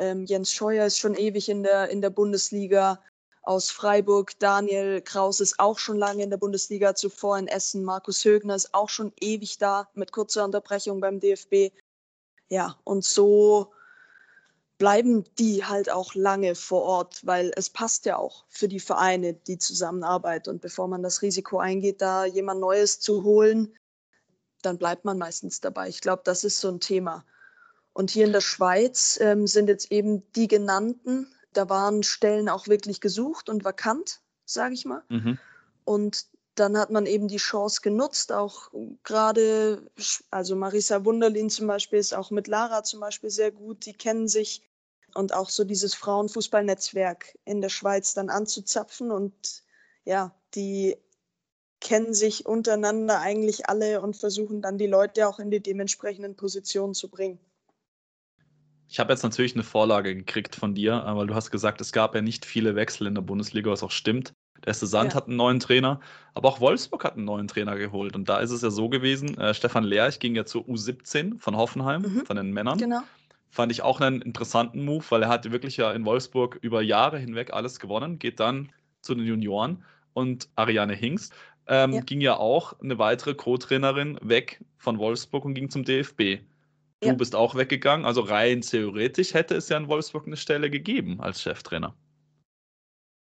Ähm, 0.00 0.24
Jens 0.24 0.50
Scheuer 0.50 0.86
ist 0.86 0.98
schon 0.98 1.14
ewig 1.14 1.50
in 1.50 1.62
der, 1.62 1.90
in 1.90 2.00
der 2.00 2.08
Bundesliga 2.08 3.02
aus 3.42 3.70
Freiburg. 3.70 4.38
Daniel 4.38 5.02
Kraus 5.02 5.40
ist 5.40 5.60
auch 5.60 5.78
schon 5.78 5.98
lange 5.98 6.22
in 6.22 6.30
der 6.30 6.38
Bundesliga, 6.38 6.94
zuvor 6.94 7.38
in 7.38 7.48
Essen. 7.48 7.84
Markus 7.84 8.24
Högner 8.24 8.54
ist 8.54 8.72
auch 8.72 8.88
schon 8.88 9.12
ewig 9.20 9.58
da 9.58 9.90
mit 9.92 10.10
kurzer 10.10 10.46
Unterbrechung 10.46 11.00
beim 11.00 11.20
DFB. 11.20 11.70
Ja, 12.48 12.78
und 12.84 13.04
so 13.04 13.72
bleiben 14.78 15.24
die 15.38 15.66
halt 15.66 15.90
auch 15.90 16.14
lange 16.14 16.54
vor 16.54 16.82
Ort, 16.82 17.20
weil 17.26 17.52
es 17.54 17.68
passt 17.68 18.06
ja 18.06 18.16
auch 18.16 18.46
für 18.48 18.68
die 18.68 18.80
Vereine 18.80 19.34
die 19.34 19.58
Zusammenarbeit. 19.58 20.48
Und 20.48 20.62
bevor 20.62 20.88
man 20.88 21.02
das 21.02 21.20
Risiko 21.20 21.58
eingeht, 21.58 22.00
da 22.00 22.24
jemand 22.24 22.60
Neues 22.60 23.00
zu 23.00 23.22
holen, 23.22 23.76
dann 24.62 24.78
bleibt 24.78 25.04
man 25.04 25.18
meistens 25.18 25.60
dabei. 25.60 25.90
Ich 25.90 26.00
glaube, 26.00 26.22
das 26.24 26.42
ist 26.42 26.58
so 26.58 26.68
ein 26.68 26.80
Thema. 26.80 27.26
Und 27.92 28.10
hier 28.10 28.26
in 28.26 28.32
der 28.32 28.40
Schweiz 28.40 29.18
ähm, 29.20 29.46
sind 29.46 29.68
jetzt 29.68 29.90
eben 29.90 30.22
die 30.32 30.48
genannten, 30.48 31.26
da 31.52 31.68
waren 31.68 32.02
Stellen 32.02 32.48
auch 32.48 32.68
wirklich 32.68 33.00
gesucht 33.00 33.48
und 33.48 33.64
vakant, 33.64 34.20
sage 34.44 34.74
ich 34.74 34.84
mal. 34.84 35.02
Mhm. 35.08 35.38
Und 35.84 36.26
dann 36.54 36.76
hat 36.76 36.90
man 36.90 37.06
eben 37.06 37.28
die 37.28 37.38
Chance 37.38 37.80
genutzt, 37.80 38.32
auch 38.32 38.70
gerade, 39.02 39.90
also 40.30 40.56
Marisa 40.56 41.04
Wunderlin 41.04 41.48
zum 41.50 41.66
Beispiel 41.66 41.98
ist 41.98 42.14
auch 42.14 42.30
mit 42.30 42.48
Lara 42.48 42.82
zum 42.82 43.00
Beispiel 43.00 43.30
sehr 43.30 43.50
gut, 43.50 43.86
die 43.86 43.94
kennen 43.94 44.28
sich 44.28 44.62
und 45.14 45.34
auch 45.34 45.48
so 45.48 45.64
dieses 45.64 45.94
Frauenfußballnetzwerk 45.94 47.38
in 47.44 47.60
der 47.60 47.68
Schweiz 47.68 48.14
dann 48.14 48.30
anzuzapfen 48.30 49.10
und 49.10 49.62
ja, 50.04 50.34
die 50.54 50.96
kennen 51.80 52.12
sich 52.12 52.46
untereinander 52.46 53.20
eigentlich 53.20 53.68
alle 53.68 54.02
und 54.02 54.16
versuchen 54.16 54.60
dann 54.60 54.76
die 54.76 54.86
Leute 54.86 55.26
auch 55.28 55.38
in 55.38 55.50
die 55.50 55.60
dementsprechenden 55.60 56.36
Positionen 56.36 56.94
zu 56.94 57.08
bringen. 57.08 57.40
Ich 58.90 58.98
habe 58.98 59.12
jetzt 59.12 59.22
natürlich 59.22 59.54
eine 59.54 59.62
Vorlage 59.62 60.16
gekriegt 60.16 60.56
von 60.56 60.74
dir, 60.74 61.02
weil 61.06 61.28
du 61.28 61.34
hast 61.34 61.52
gesagt, 61.52 61.80
es 61.80 61.92
gab 61.92 62.14
ja 62.16 62.22
nicht 62.22 62.44
viele 62.44 62.74
Wechsel 62.74 63.06
in 63.06 63.14
der 63.14 63.22
Bundesliga, 63.22 63.70
was 63.70 63.84
auch 63.84 63.92
stimmt. 63.92 64.34
Der 64.58 64.68
erste 64.68 64.88
Sand 64.88 65.12
ja. 65.12 65.16
hat 65.16 65.28
einen 65.28 65.36
neuen 65.36 65.60
Trainer, 65.60 66.00
aber 66.34 66.48
auch 66.48 66.60
Wolfsburg 66.60 67.04
hat 67.04 67.14
einen 67.14 67.24
neuen 67.24 67.46
Trainer 67.46 67.76
geholt. 67.76 68.16
Und 68.16 68.28
da 68.28 68.40
ist 68.40 68.50
es 68.50 68.62
ja 68.62 68.70
so 68.70 68.88
gewesen, 68.88 69.38
äh, 69.38 69.54
Stefan 69.54 69.84
Lerch 69.84 70.18
ging 70.18 70.34
ja 70.34 70.44
zur 70.44 70.62
U17 70.64 71.38
von 71.38 71.56
Hoffenheim, 71.56 72.02
mhm. 72.02 72.26
von 72.26 72.36
den 72.36 72.52
Männern. 72.52 72.78
Genau. 72.78 73.02
Fand 73.48 73.70
ich 73.70 73.82
auch 73.82 74.00
einen 74.00 74.22
interessanten 74.22 74.84
Move, 74.84 75.04
weil 75.08 75.22
er 75.22 75.28
hat 75.28 75.50
wirklich 75.50 75.76
ja 75.76 75.92
in 75.92 76.04
Wolfsburg 76.04 76.58
über 76.60 76.82
Jahre 76.82 77.18
hinweg 77.18 77.52
alles 77.52 77.78
gewonnen, 77.78 78.18
geht 78.18 78.40
dann 78.40 78.70
zu 79.02 79.14
den 79.14 79.24
Junioren 79.24 79.84
und 80.12 80.48
Ariane 80.56 80.94
Hingst 80.94 81.32
ähm, 81.70 81.92
ja. 81.92 82.00
ging 82.00 82.20
ja 82.20 82.36
auch 82.36 82.78
eine 82.80 82.98
weitere 82.98 83.34
Co-Trainerin 83.34 84.18
weg 84.22 84.60
von 84.76 84.98
Wolfsburg 84.98 85.44
und 85.44 85.54
ging 85.54 85.70
zum 85.70 85.84
DFB. 85.84 86.40
Du 87.00 87.08
ja. 87.08 87.14
bist 87.14 87.34
auch 87.34 87.54
weggegangen. 87.54 88.04
Also 88.04 88.20
rein 88.20 88.60
theoretisch 88.60 89.34
hätte 89.34 89.54
es 89.56 89.68
ja 89.68 89.78
in 89.78 89.88
Wolfsburg 89.88 90.26
eine 90.26 90.36
Stelle 90.36 90.70
gegeben 90.70 91.20
als 91.20 91.40
Cheftrainer. 91.40 91.96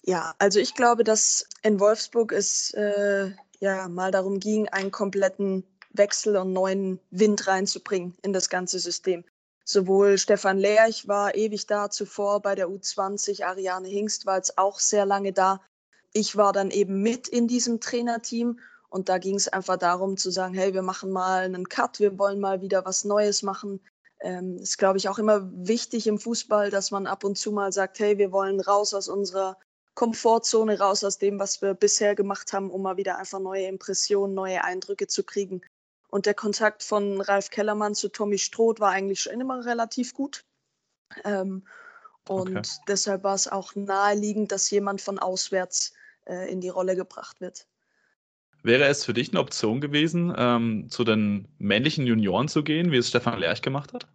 Ja, 0.06 0.34
also 0.38 0.60
ich 0.60 0.74
glaube, 0.74 1.02
dass 1.02 1.48
in 1.62 1.80
Wolfsburg 1.80 2.32
es 2.32 2.72
äh, 2.74 3.30
ja 3.60 3.88
mal 3.88 4.10
darum 4.10 4.38
ging, 4.38 4.68
einen 4.68 4.90
kompletten 4.90 5.64
Wechsel 5.94 6.36
und 6.36 6.52
neuen 6.52 7.00
Wind 7.10 7.46
reinzubringen 7.46 8.14
in 8.22 8.34
das 8.34 8.50
ganze 8.50 8.78
System. 8.78 9.24
Sowohl 9.64 10.18
Stefan 10.18 10.58
Lerch 10.58 11.08
war 11.08 11.34
ewig 11.34 11.66
da 11.66 11.88
zuvor 11.88 12.42
bei 12.42 12.54
der 12.54 12.68
U20, 12.68 13.44
Ariane 13.44 13.88
Hingst 13.88 14.26
war 14.26 14.36
jetzt 14.36 14.58
auch 14.58 14.78
sehr 14.78 15.06
lange 15.06 15.32
da. 15.32 15.62
Ich 16.12 16.36
war 16.36 16.52
dann 16.52 16.70
eben 16.70 17.00
mit 17.00 17.26
in 17.26 17.48
diesem 17.48 17.80
Trainerteam 17.80 18.60
und 18.94 19.08
da 19.08 19.18
ging 19.18 19.34
es 19.34 19.48
einfach 19.48 19.76
darum 19.76 20.16
zu 20.16 20.30
sagen, 20.30 20.54
hey, 20.54 20.72
wir 20.72 20.82
machen 20.82 21.10
mal 21.10 21.42
einen 21.42 21.68
Cut, 21.68 21.98
wir 21.98 22.16
wollen 22.16 22.38
mal 22.38 22.60
wieder 22.60 22.84
was 22.84 23.04
Neues 23.04 23.42
machen. 23.42 23.80
Ähm, 24.20 24.56
ist, 24.58 24.78
glaube 24.78 24.98
ich, 24.98 25.08
auch 25.08 25.18
immer 25.18 25.50
wichtig 25.52 26.06
im 26.06 26.16
Fußball, 26.16 26.70
dass 26.70 26.92
man 26.92 27.08
ab 27.08 27.24
und 27.24 27.36
zu 27.36 27.50
mal 27.50 27.72
sagt, 27.72 27.98
hey, 27.98 28.18
wir 28.18 28.30
wollen 28.30 28.60
raus 28.60 28.94
aus 28.94 29.08
unserer 29.08 29.58
Komfortzone, 29.94 30.78
raus 30.78 31.02
aus 31.02 31.18
dem, 31.18 31.40
was 31.40 31.60
wir 31.60 31.74
bisher 31.74 32.14
gemacht 32.14 32.52
haben, 32.52 32.70
um 32.70 32.82
mal 32.82 32.96
wieder 32.96 33.18
einfach 33.18 33.40
neue 33.40 33.66
Impressionen, 33.66 34.32
neue 34.32 34.62
Eindrücke 34.62 35.08
zu 35.08 35.24
kriegen. 35.24 35.62
Und 36.06 36.26
der 36.26 36.34
Kontakt 36.34 36.84
von 36.84 37.20
Ralf 37.20 37.50
Kellermann 37.50 37.96
zu 37.96 38.10
Tommy 38.10 38.38
Stroth 38.38 38.78
war 38.78 38.92
eigentlich 38.92 39.22
schon 39.22 39.40
immer 39.40 39.66
relativ 39.66 40.14
gut. 40.14 40.44
Ähm, 41.24 41.66
und 42.28 42.58
okay. 42.58 42.68
deshalb 42.86 43.24
war 43.24 43.34
es 43.34 43.48
auch 43.48 43.74
naheliegend, 43.74 44.52
dass 44.52 44.70
jemand 44.70 45.00
von 45.00 45.18
auswärts 45.18 45.94
äh, 46.26 46.48
in 46.48 46.60
die 46.60 46.68
Rolle 46.68 46.94
gebracht 46.94 47.40
wird. 47.40 47.66
Wäre 48.64 48.86
es 48.86 49.04
für 49.04 49.14
dich 49.14 49.30
eine 49.30 49.38
Option 49.38 49.80
gewesen, 49.80 50.34
ähm, 50.36 50.88
zu 50.90 51.04
den 51.04 51.46
männlichen 51.58 52.06
Junioren 52.06 52.48
zu 52.48 52.64
gehen, 52.64 52.90
wie 52.90 52.96
es 52.96 53.08
Stefan 53.08 53.38
Lerch 53.38 53.62
gemacht 53.62 53.92
hat? 53.92 54.08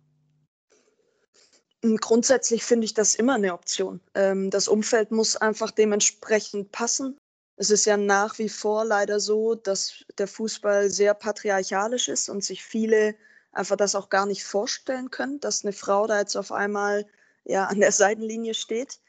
Hm, 1.84 1.96
grundsätzlich 1.98 2.66
finde 2.66 2.84
ich 2.84 2.94
das 2.94 3.16
immer 3.16 3.36
eine 3.36 3.54
Option. 3.54 4.02
Ähm, 4.16 4.50
das 4.50 4.68
Umfeld 4.68 5.12
muss 5.12 5.38
einfach 5.38 5.72
dementsprechend 5.72 6.74
passen 6.74 7.18
es 7.60 7.70
ist 7.72 7.84
ja 7.84 7.98
nach 7.98 8.40
wie 8.40 8.48
vor 8.48 8.86
leider 8.86 9.20
so, 9.20 9.54
dass 9.54 10.06
der 10.18 10.30
Fußball 10.30 10.90
sehr 10.90 11.14
patriarchalisch 11.14 12.08
ist 12.08 12.30
und 12.30 12.42
sich 12.42 12.64
viele 12.64 13.16
einfach 13.52 13.76
das 13.76 13.96
auch 13.96 14.08
gar 14.08 14.26
nicht 14.26 14.46
vorstellen 14.46 15.12
können, 15.12 15.42
dass 15.42 15.66
eine 15.66 15.74
Frau 15.74 16.08
da 16.08 16.20
jetzt 16.20 16.38
auf 16.38 16.54
einmal 16.54 17.06
ja 17.44 17.66
an 17.66 17.82
der 17.82 17.92
Seitenlinie 17.92 18.54
steht. 18.54 19.02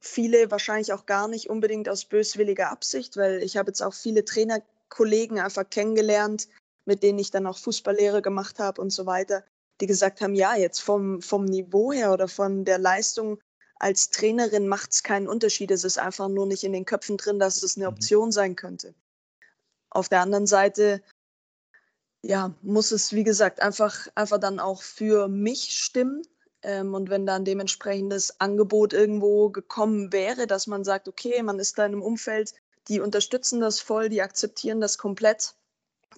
Viele 0.00 0.50
wahrscheinlich 0.50 0.94
auch 0.94 1.04
gar 1.04 1.28
nicht 1.28 1.50
unbedingt 1.50 1.86
aus 1.90 2.06
böswilliger 2.06 2.70
Absicht, 2.70 3.18
weil 3.18 3.42
ich 3.42 3.58
habe 3.58 3.68
jetzt 3.68 3.82
auch 3.82 3.92
viele 3.92 4.24
Trainerkollegen 4.92 5.38
einfach 5.38 5.68
kennengelernt, 5.68 6.48
mit 6.84 7.02
denen 7.02 7.18
ich 7.18 7.30
dann 7.30 7.46
auch 7.46 7.58
Fußballlehre 7.58 8.22
gemacht 8.22 8.58
habe 8.58 8.80
und 8.80 8.90
so 8.90 9.06
weiter, 9.06 9.44
die 9.80 9.86
gesagt 9.86 10.20
haben, 10.20 10.34
ja, 10.34 10.54
jetzt 10.56 10.80
vom, 10.80 11.22
vom 11.22 11.44
Niveau 11.44 11.92
her 11.92 12.12
oder 12.12 12.28
von 12.28 12.64
der 12.64 12.78
Leistung 12.78 13.40
als 13.76 14.10
Trainerin 14.10 14.68
macht 14.68 14.92
es 14.92 15.02
keinen 15.02 15.28
Unterschied. 15.28 15.70
Es 15.70 15.84
ist 15.84 15.98
einfach 15.98 16.28
nur 16.28 16.46
nicht 16.46 16.62
in 16.62 16.72
den 16.72 16.84
Köpfen 16.84 17.16
drin, 17.16 17.38
dass 17.38 17.62
es 17.62 17.76
eine 17.76 17.86
mhm. 17.86 17.94
Option 17.94 18.32
sein 18.32 18.54
könnte. 18.54 18.94
Auf 19.90 20.08
der 20.08 20.20
anderen 20.20 20.46
Seite, 20.46 21.02
ja, 22.22 22.54
muss 22.62 22.92
es, 22.92 23.12
wie 23.12 23.24
gesagt, 23.24 23.60
einfach, 23.60 24.06
einfach 24.14 24.38
dann 24.38 24.60
auch 24.60 24.82
für 24.82 25.26
mich 25.28 25.74
stimmen. 25.74 26.22
Ähm, 26.62 26.94
und 26.94 27.10
wenn 27.10 27.26
dann 27.26 27.44
dementsprechendes 27.44 28.40
Angebot 28.40 28.92
irgendwo 28.92 29.50
gekommen 29.50 30.12
wäre, 30.12 30.46
dass 30.46 30.68
man 30.68 30.84
sagt, 30.84 31.08
okay, 31.08 31.42
man 31.42 31.58
ist 31.58 31.76
da 31.76 31.84
in 31.84 31.92
einem 31.92 32.02
Umfeld, 32.02 32.54
die 32.88 33.00
unterstützen 33.00 33.60
das 33.60 33.80
voll, 33.80 34.08
die 34.08 34.22
akzeptieren 34.22 34.80
das 34.80 34.98
komplett, 34.98 35.54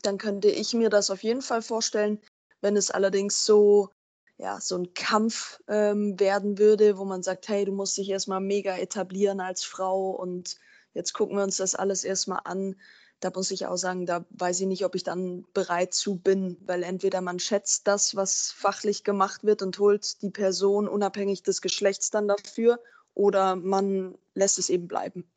dann 0.03 0.19
könnte 0.19 0.49
ich 0.49 0.75
mir 0.75 0.91
das 0.91 1.11
auf 1.11 1.23
jeden 1.23 1.43
Fall 1.43 1.63
vorstellen. 1.63 2.21
Wenn 2.61 2.77
es 2.77 2.91
allerdings 2.91 3.45
so 3.45 3.91
ja, 4.37 4.61
so 4.61 4.77
ein 4.77 4.95
Kampf 4.95 5.61
ähm, 5.69 6.19
werden 6.19 6.59
würde, 6.59 6.99
wo 6.99 7.05
man 7.05 7.23
sagt, 7.23 7.49
hey, 7.49 7.65
du 7.65 7.73
musst 7.73 7.97
dich 7.97 8.11
erstmal 8.11 8.41
mega 8.41 8.77
etablieren 8.77 9.41
als 9.41 9.65
Frau 9.65 10.11
und 10.11 10.57
jetzt 10.93 11.13
gucken 11.13 11.37
wir 11.37 11.45
uns 11.45 11.59
das 11.59 11.75
alles 11.75 12.05
erstmal 12.05 12.41
an. 12.45 12.77
Da 13.21 13.31
muss 13.35 13.53
ich 13.53 13.67
auch 13.67 13.77
sagen, 13.77 14.07
da 14.07 14.27
weiß 14.31 14.61
ich 14.61 14.67
nicht, 14.67 14.85
ob 14.85 14.97
ich 14.97 15.05
dann 15.05 15.47
bereit 15.55 15.95
zu 15.95 16.17
bin, 16.17 16.59
weil 16.67 16.83
entweder 16.83 17.21
man 17.21 17.39
schätzt 17.39 17.87
das, 17.87 18.17
was 18.17 18.51
fachlich 18.51 19.05
gemacht 19.05 19.45
wird 19.45 19.63
und 19.63 19.79
holt 19.79 20.21
die 20.23 20.31
Person 20.31 20.89
unabhängig 20.89 21.43
des 21.43 21.61
Geschlechts 21.63 22.11
dann 22.11 22.29
dafür 22.29 22.81
oder 23.15 23.55
man 23.55 24.19
lässt 24.35 24.59
es 24.59 24.69
eben 24.69 24.89
bleiben. 24.89 25.31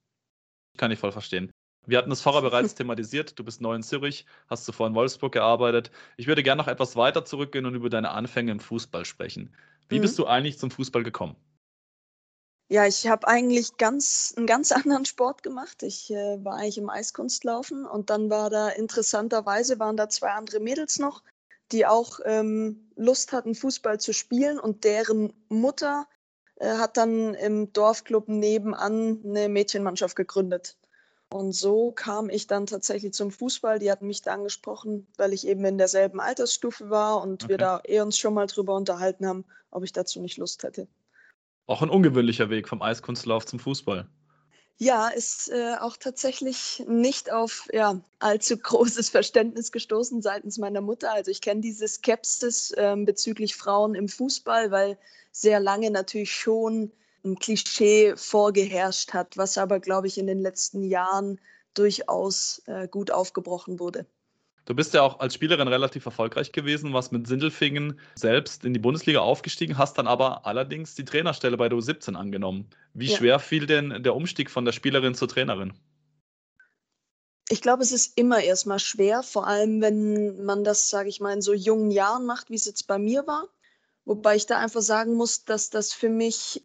Kann 0.77 0.91
ich 0.91 0.99
voll 0.99 1.11
verstehen. 1.11 1.51
Wir 1.85 1.97
hatten 1.97 2.11
es 2.11 2.21
vorher 2.21 2.41
bereits 2.41 2.75
thematisiert. 2.75 3.37
Du 3.39 3.43
bist 3.43 3.61
neu 3.61 3.73
in 3.73 3.83
Zürich, 3.83 4.25
hast 4.47 4.65
zuvor 4.65 4.87
in 4.87 4.95
Wolfsburg 4.95 5.33
gearbeitet. 5.33 5.91
Ich 6.17 6.27
würde 6.27 6.43
gerne 6.43 6.61
noch 6.61 6.67
etwas 6.67 6.95
weiter 6.95 7.25
zurückgehen 7.25 7.65
und 7.65 7.75
über 7.75 7.89
deine 7.89 8.11
Anfänge 8.11 8.51
im 8.51 8.59
Fußball 8.59 9.05
sprechen. 9.05 9.53
Wie 9.89 9.97
mhm. 9.97 10.01
bist 10.01 10.19
du 10.19 10.27
eigentlich 10.27 10.59
zum 10.59 10.69
Fußball 10.69 11.03
gekommen? 11.03 11.35
Ja, 12.69 12.85
ich 12.85 13.07
habe 13.07 13.27
eigentlich 13.27 13.77
ganz, 13.77 14.33
einen 14.35 14.45
ganz 14.45 14.71
anderen 14.73 15.05
Sport 15.05 15.43
gemacht. 15.43 15.83
Ich 15.83 16.11
äh, 16.11 16.43
war 16.43 16.57
eigentlich 16.57 16.77
im 16.77 16.89
Eiskunstlaufen 16.89 17.85
und 17.85 18.09
dann 18.09 18.29
war 18.29 18.49
da 18.49 18.69
interessanterweise 18.69 19.79
waren 19.79 19.97
da 19.97 20.09
zwei 20.09 20.31
andere 20.31 20.59
Mädels 20.59 20.99
noch, 20.99 21.23
die 21.71 21.85
auch 21.85 22.19
ähm, 22.25 22.91
Lust 22.95 23.31
hatten, 23.31 23.55
Fußball 23.55 23.99
zu 23.99 24.13
spielen 24.13 24.59
und 24.59 24.83
deren 24.83 25.33
Mutter 25.47 26.07
hat 26.59 26.97
dann 26.97 27.33
im 27.35 27.71
Dorfclub 27.73 28.27
nebenan 28.27 29.21
eine 29.23 29.49
Mädchenmannschaft 29.49 30.15
gegründet. 30.15 30.77
Und 31.29 31.51
so 31.51 31.91
kam 31.91 32.29
ich 32.29 32.47
dann 32.47 32.65
tatsächlich 32.65 33.13
zum 33.13 33.31
Fußball. 33.31 33.79
Die 33.79 33.91
hatten 33.91 34.07
mich 34.07 34.21
da 34.21 34.33
angesprochen, 34.33 35.07
weil 35.17 35.33
ich 35.33 35.45
eben 35.45 35.65
in 35.65 35.77
derselben 35.77 36.21
Altersstufe 36.21 36.89
war 36.89 37.21
und 37.21 37.43
okay. 37.43 37.49
wir 37.51 37.57
da 37.57 37.81
eh 37.85 37.99
uns 37.99 38.17
schon 38.17 38.33
mal 38.33 38.47
drüber 38.47 38.75
unterhalten 38.75 39.27
haben, 39.27 39.45
ob 39.69 39.83
ich 39.83 39.91
dazu 39.91 40.21
nicht 40.21 40.37
Lust 40.37 40.63
hätte. 40.63 40.87
Auch 41.65 41.81
ein 41.81 41.89
ungewöhnlicher 41.89 42.49
Weg 42.49 42.69
vom 42.69 42.81
Eiskunstlauf 42.81 43.45
zum 43.45 43.59
Fußball. 43.59 44.07
Ja, 44.79 45.07
ist 45.07 45.49
äh, 45.49 45.75
auch 45.79 45.97
tatsächlich 45.97 46.83
nicht 46.87 47.31
auf 47.31 47.67
ja, 47.73 47.99
allzu 48.19 48.57
großes 48.57 49.09
Verständnis 49.09 49.71
gestoßen 49.71 50.21
seitens 50.21 50.59
meiner 50.59 50.81
Mutter. 50.81 51.11
Also 51.11 51.31
ich 51.31 51.41
kenne 51.41 51.61
diese 51.61 51.87
Skepsis 51.87 52.71
äh, 52.71 52.95
bezüglich 52.97 53.55
Frauen 53.55 53.95
im 53.95 54.07
Fußball, 54.07 54.69
weil 54.69 54.99
sehr 55.31 55.59
lange 55.59 55.89
natürlich 55.89 56.31
schon 56.31 56.91
ein 57.25 57.39
Klischee 57.39 58.15
vorgeherrscht 58.15 59.13
hat, 59.13 59.35
was 59.37 59.57
aber, 59.57 59.79
glaube 59.79 60.07
ich, 60.07 60.19
in 60.19 60.27
den 60.27 60.39
letzten 60.39 60.83
Jahren 60.83 61.39
durchaus 61.73 62.61
äh, 62.67 62.87
gut 62.87 63.09
aufgebrochen 63.09 63.79
wurde. 63.79 64.05
Du 64.67 64.75
bist 64.75 64.93
ja 64.93 65.01
auch 65.01 65.21
als 65.21 65.33
Spielerin 65.33 65.69
relativ 65.69 66.05
erfolgreich 66.05 66.51
gewesen, 66.51 66.91
warst 66.91 67.13
mit 67.13 67.25
Sindelfingen 67.25 68.01
selbst 68.15 68.65
in 68.65 68.73
die 68.73 68.81
Bundesliga 68.81 69.21
aufgestiegen, 69.21 69.77
hast 69.77 69.97
dann 69.97 70.07
aber 70.07 70.45
allerdings 70.45 70.93
die 70.93 71.05
Trainerstelle 71.05 71.55
bei 71.55 71.69
der 71.69 71.77
U17 71.77 72.15
angenommen. 72.15 72.69
Wie 72.93 73.07
ja. 73.07 73.15
schwer 73.15 73.39
fiel 73.39 73.65
denn 73.65 74.03
der 74.03 74.13
Umstieg 74.13 74.51
von 74.51 74.65
der 74.65 74.73
Spielerin 74.73 75.15
zur 75.15 75.29
Trainerin? 75.29 75.71
Ich 77.47 77.61
glaube, 77.61 77.81
es 77.81 77.93
ist 77.93 78.17
immer 78.17 78.41
erstmal 78.43 78.79
schwer, 78.79 79.23
vor 79.23 79.47
allem 79.47 79.79
wenn 79.79 80.43
man 80.43 80.65
das, 80.65 80.89
sage 80.89 81.07
ich 81.07 81.21
mal, 81.21 81.31
in 81.31 81.41
so 81.41 81.53
jungen 81.53 81.89
Jahren 81.89 82.25
macht, 82.25 82.49
wie 82.49 82.55
es 82.55 82.65
jetzt 82.65 82.87
bei 82.87 82.99
mir 82.99 83.25
war. 83.25 83.47
Wobei 84.03 84.35
ich 84.35 84.47
da 84.47 84.57
einfach 84.59 84.81
sagen 84.81 85.13
muss, 85.13 85.45
dass 85.45 85.69
das 85.69 85.93
für 85.93 86.09
mich 86.09 86.61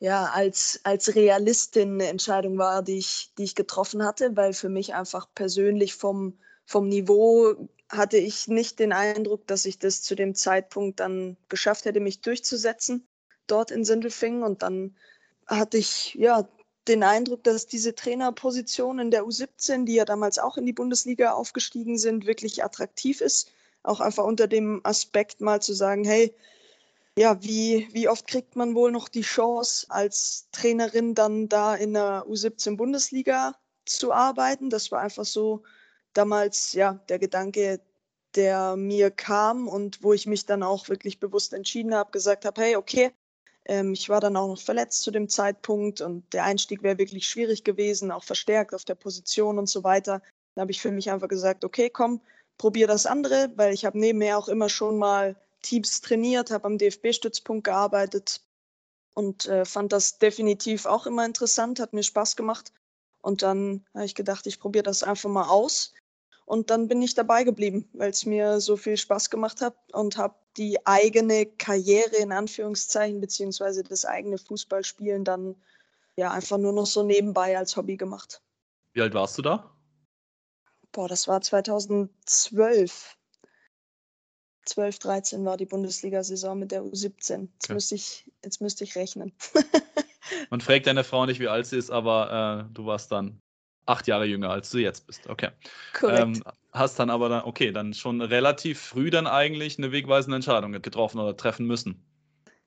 ja, 0.00 0.24
als, 0.24 0.80
als 0.82 1.14
Realistin 1.14 1.92
eine 1.92 2.08
Entscheidung 2.08 2.58
war, 2.58 2.82
die 2.82 2.98
ich, 2.98 3.30
die 3.38 3.44
ich 3.44 3.54
getroffen 3.54 4.02
hatte, 4.02 4.36
weil 4.36 4.52
für 4.52 4.68
mich 4.68 4.94
einfach 4.94 5.28
persönlich 5.32 5.94
vom, 5.94 6.36
vom 6.66 6.88
Niveau 6.88 7.68
hatte 7.88 8.18
ich 8.18 8.48
nicht 8.48 8.78
den 8.80 8.92
Eindruck, 8.92 9.46
dass 9.46 9.64
ich 9.64 9.78
das 9.78 10.02
zu 10.02 10.14
dem 10.14 10.34
Zeitpunkt 10.34 11.00
dann 11.00 11.36
geschafft 11.48 11.84
hätte, 11.84 12.00
mich 12.00 12.20
durchzusetzen 12.20 13.06
dort 13.46 13.70
in 13.70 13.84
Sindelfingen. 13.84 14.42
Und 14.42 14.62
dann 14.62 14.96
hatte 15.46 15.78
ich 15.78 16.14
ja 16.14 16.48
den 16.88 17.04
Eindruck, 17.04 17.44
dass 17.44 17.66
diese 17.66 17.94
Trainerposition 17.94 18.98
in 18.98 19.10
der 19.10 19.24
U17, 19.24 19.84
die 19.84 19.94
ja 19.94 20.04
damals 20.04 20.38
auch 20.38 20.56
in 20.56 20.66
die 20.66 20.72
Bundesliga 20.72 21.32
aufgestiegen 21.32 21.98
sind, 21.98 22.26
wirklich 22.26 22.64
attraktiv 22.64 23.20
ist. 23.20 23.52
Auch 23.84 24.00
einfach 24.00 24.24
unter 24.24 24.48
dem 24.48 24.80
Aspekt 24.84 25.40
mal 25.40 25.62
zu 25.62 25.72
sagen, 25.72 26.04
hey, 26.04 26.34
ja, 27.18 27.42
wie, 27.42 27.88
wie 27.92 28.08
oft 28.08 28.26
kriegt 28.26 28.56
man 28.56 28.74
wohl 28.74 28.92
noch 28.92 29.08
die 29.08 29.22
Chance, 29.22 29.86
als 29.88 30.48
Trainerin 30.52 31.14
dann 31.14 31.48
da 31.48 31.74
in 31.74 31.94
der 31.94 32.26
U17 32.28 32.76
Bundesliga 32.76 33.54
zu 33.84 34.12
arbeiten? 34.12 34.68
Das 34.68 34.90
war 34.92 35.00
einfach 35.00 35.24
so 35.24 35.62
damals 36.16 36.72
ja 36.72 36.94
der 37.08 37.18
Gedanke, 37.18 37.80
der 38.34 38.76
mir 38.76 39.10
kam 39.10 39.68
und 39.68 40.02
wo 40.02 40.12
ich 40.12 40.26
mich 40.26 40.46
dann 40.46 40.62
auch 40.62 40.88
wirklich 40.88 41.20
bewusst 41.20 41.52
entschieden 41.52 41.94
habe, 41.94 42.10
gesagt 42.10 42.44
habe, 42.44 42.60
hey, 42.60 42.76
okay, 42.76 43.12
ähm, 43.64 43.92
ich 43.92 44.08
war 44.08 44.20
dann 44.20 44.36
auch 44.36 44.48
noch 44.48 44.60
verletzt 44.60 45.02
zu 45.02 45.10
dem 45.10 45.28
Zeitpunkt 45.28 46.00
und 46.00 46.32
der 46.32 46.44
Einstieg 46.44 46.82
wäre 46.82 46.98
wirklich 46.98 47.28
schwierig 47.28 47.64
gewesen, 47.64 48.12
auch 48.12 48.24
verstärkt 48.24 48.74
auf 48.74 48.84
der 48.84 48.94
Position 48.94 49.58
und 49.58 49.68
so 49.68 49.84
weiter. 49.84 50.22
Da 50.54 50.62
habe 50.62 50.70
ich 50.70 50.80
für 50.80 50.90
mich 50.90 51.10
einfach 51.10 51.28
gesagt, 51.28 51.64
okay, 51.64 51.90
komm, 51.90 52.20
probier 52.58 52.86
das 52.86 53.06
andere, 53.06 53.52
weil 53.56 53.74
ich 53.74 53.84
habe 53.84 53.98
nebenher 53.98 54.38
auch 54.38 54.48
immer 54.48 54.68
schon 54.68 54.98
mal 54.98 55.36
Teams 55.62 56.00
trainiert, 56.00 56.50
habe 56.50 56.64
am 56.66 56.78
DFB-Stützpunkt 56.78 57.64
gearbeitet 57.64 58.40
und 59.14 59.46
äh, 59.46 59.64
fand 59.64 59.92
das 59.92 60.18
definitiv 60.18 60.86
auch 60.86 61.06
immer 61.06 61.24
interessant, 61.24 61.80
hat 61.80 61.92
mir 61.92 62.02
Spaß 62.02 62.36
gemacht. 62.36 62.72
Und 63.22 63.42
dann 63.42 63.84
habe 63.94 64.04
ich 64.04 64.14
gedacht, 64.14 64.46
ich 64.46 64.60
probiere 64.60 64.84
das 64.84 65.02
einfach 65.02 65.28
mal 65.28 65.48
aus. 65.48 65.92
Und 66.46 66.70
dann 66.70 66.86
bin 66.86 67.02
ich 67.02 67.14
dabei 67.14 67.42
geblieben, 67.42 67.88
weil 67.92 68.10
es 68.10 68.24
mir 68.24 68.60
so 68.60 68.76
viel 68.76 68.96
Spaß 68.96 69.30
gemacht 69.30 69.60
hat 69.60 69.74
und 69.92 70.16
habe 70.16 70.36
die 70.56 70.86
eigene 70.86 71.44
Karriere 71.44 72.16
in 72.16 72.30
Anführungszeichen 72.30 73.20
beziehungsweise 73.20 73.82
das 73.82 74.04
eigene 74.04 74.38
Fußballspielen 74.38 75.24
dann 75.24 75.56
ja 76.16 76.30
einfach 76.30 76.56
nur 76.56 76.72
noch 76.72 76.86
so 76.86 77.02
nebenbei 77.02 77.58
als 77.58 77.76
Hobby 77.76 77.96
gemacht. 77.96 78.42
Wie 78.92 79.02
alt 79.02 79.12
warst 79.12 79.36
du 79.36 79.42
da? 79.42 79.76
Boah, 80.92 81.08
das 81.08 81.26
war 81.26 81.40
2012. 81.42 83.16
12, 84.64 84.98
13 85.00 85.44
war 85.44 85.56
die 85.56 85.66
Bundesliga-Saison 85.66 86.58
mit 86.58 86.70
der 86.70 86.82
U17. 86.82 87.02
Jetzt, 87.02 87.64
okay. 87.64 87.74
müsste 87.74 87.94
ich, 87.96 88.30
jetzt 88.42 88.60
müsste 88.60 88.84
ich 88.84 88.94
rechnen. 88.96 89.32
Man 90.50 90.60
fragt 90.60 90.86
deine 90.86 91.04
Frau 91.04 91.26
nicht, 91.26 91.40
wie 91.40 91.48
alt 91.48 91.66
sie 91.66 91.76
ist, 91.76 91.90
aber 91.90 92.68
äh, 92.68 92.74
du 92.74 92.86
warst 92.86 93.12
dann 93.12 93.40
acht 93.86 94.06
Jahre 94.06 94.26
jünger, 94.26 94.50
als 94.50 94.70
du 94.70 94.78
jetzt 94.78 95.06
bist. 95.06 95.28
Okay. 95.28 95.50
Korrekt. 95.94 96.20
Ähm, 96.20 96.42
hast 96.72 96.98
dann 96.98 97.10
aber 97.10 97.28
dann, 97.28 97.44
okay, 97.44 97.72
dann 97.72 97.94
schon 97.94 98.20
relativ 98.20 98.80
früh 98.80 99.10
dann 99.10 99.26
eigentlich 99.26 99.78
eine 99.78 99.92
wegweisende 99.92 100.36
Entscheidung 100.36 100.72
getroffen 100.72 101.18
oder 101.18 101.36
treffen 101.36 101.66
müssen. 101.66 102.04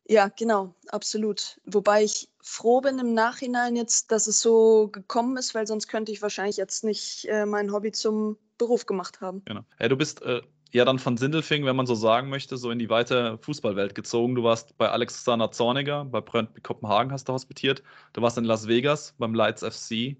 Ja, 0.07 0.27
genau, 0.29 0.73
absolut. 0.87 1.61
Wobei 1.65 2.03
ich 2.03 2.29
froh 2.41 2.81
bin 2.81 2.97
im 2.97 3.13
Nachhinein 3.13 3.75
jetzt, 3.75 4.11
dass 4.11 4.25
es 4.25 4.41
so 4.41 4.87
gekommen 4.87 5.37
ist, 5.37 5.53
weil 5.53 5.67
sonst 5.67 5.87
könnte 5.87 6.11
ich 6.11 6.23
wahrscheinlich 6.23 6.57
jetzt 6.57 6.83
nicht 6.83 7.25
äh, 7.25 7.45
mein 7.45 7.71
Hobby 7.71 7.91
zum 7.91 8.37
Beruf 8.57 8.87
gemacht 8.87 9.21
haben. 9.21 9.43
Genau. 9.45 9.61
Ja, 9.79 9.87
du 9.87 9.95
bist 9.95 10.23
äh, 10.23 10.41
ja 10.71 10.83
dann 10.83 10.97
von 10.97 11.15
Sindelfing, 11.15 11.63
wenn 11.65 11.75
man 11.75 11.85
so 11.85 11.93
sagen 11.93 12.29
möchte, 12.29 12.57
so 12.57 12.71
in 12.71 12.79
die 12.79 12.89
weite 12.89 13.37
Fußballwelt 13.37 13.93
gezogen. 13.93 14.33
Du 14.33 14.43
warst 14.43 14.75
bei 14.79 14.89
Alexander 14.89 15.51
Zorniger, 15.51 16.05
bei 16.05 16.21
Brøndby 16.21 16.61
Kopenhagen 16.61 17.11
hast 17.11 17.29
du 17.29 17.33
hospitiert. 17.33 17.83
Du 18.13 18.23
warst 18.23 18.39
in 18.39 18.45
Las 18.45 18.67
Vegas 18.67 19.13
beim 19.19 19.35
Lights 19.35 19.63
FC 19.63 20.17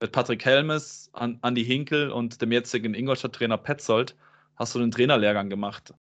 mit 0.00 0.12
Patrick 0.12 0.44
Helmes, 0.44 1.10
Andi 1.12 1.64
Hinkel 1.64 2.10
und 2.10 2.40
dem 2.40 2.52
jetzigen 2.52 2.94
Ingolstadt-Trainer 2.94 3.58
Petzold 3.58 4.16
hast 4.56 4.74
du 4.74 4.78
den 4.78 4.90
Trainerlehrgang 4.90 5.50
gemacht. 5.50 5.92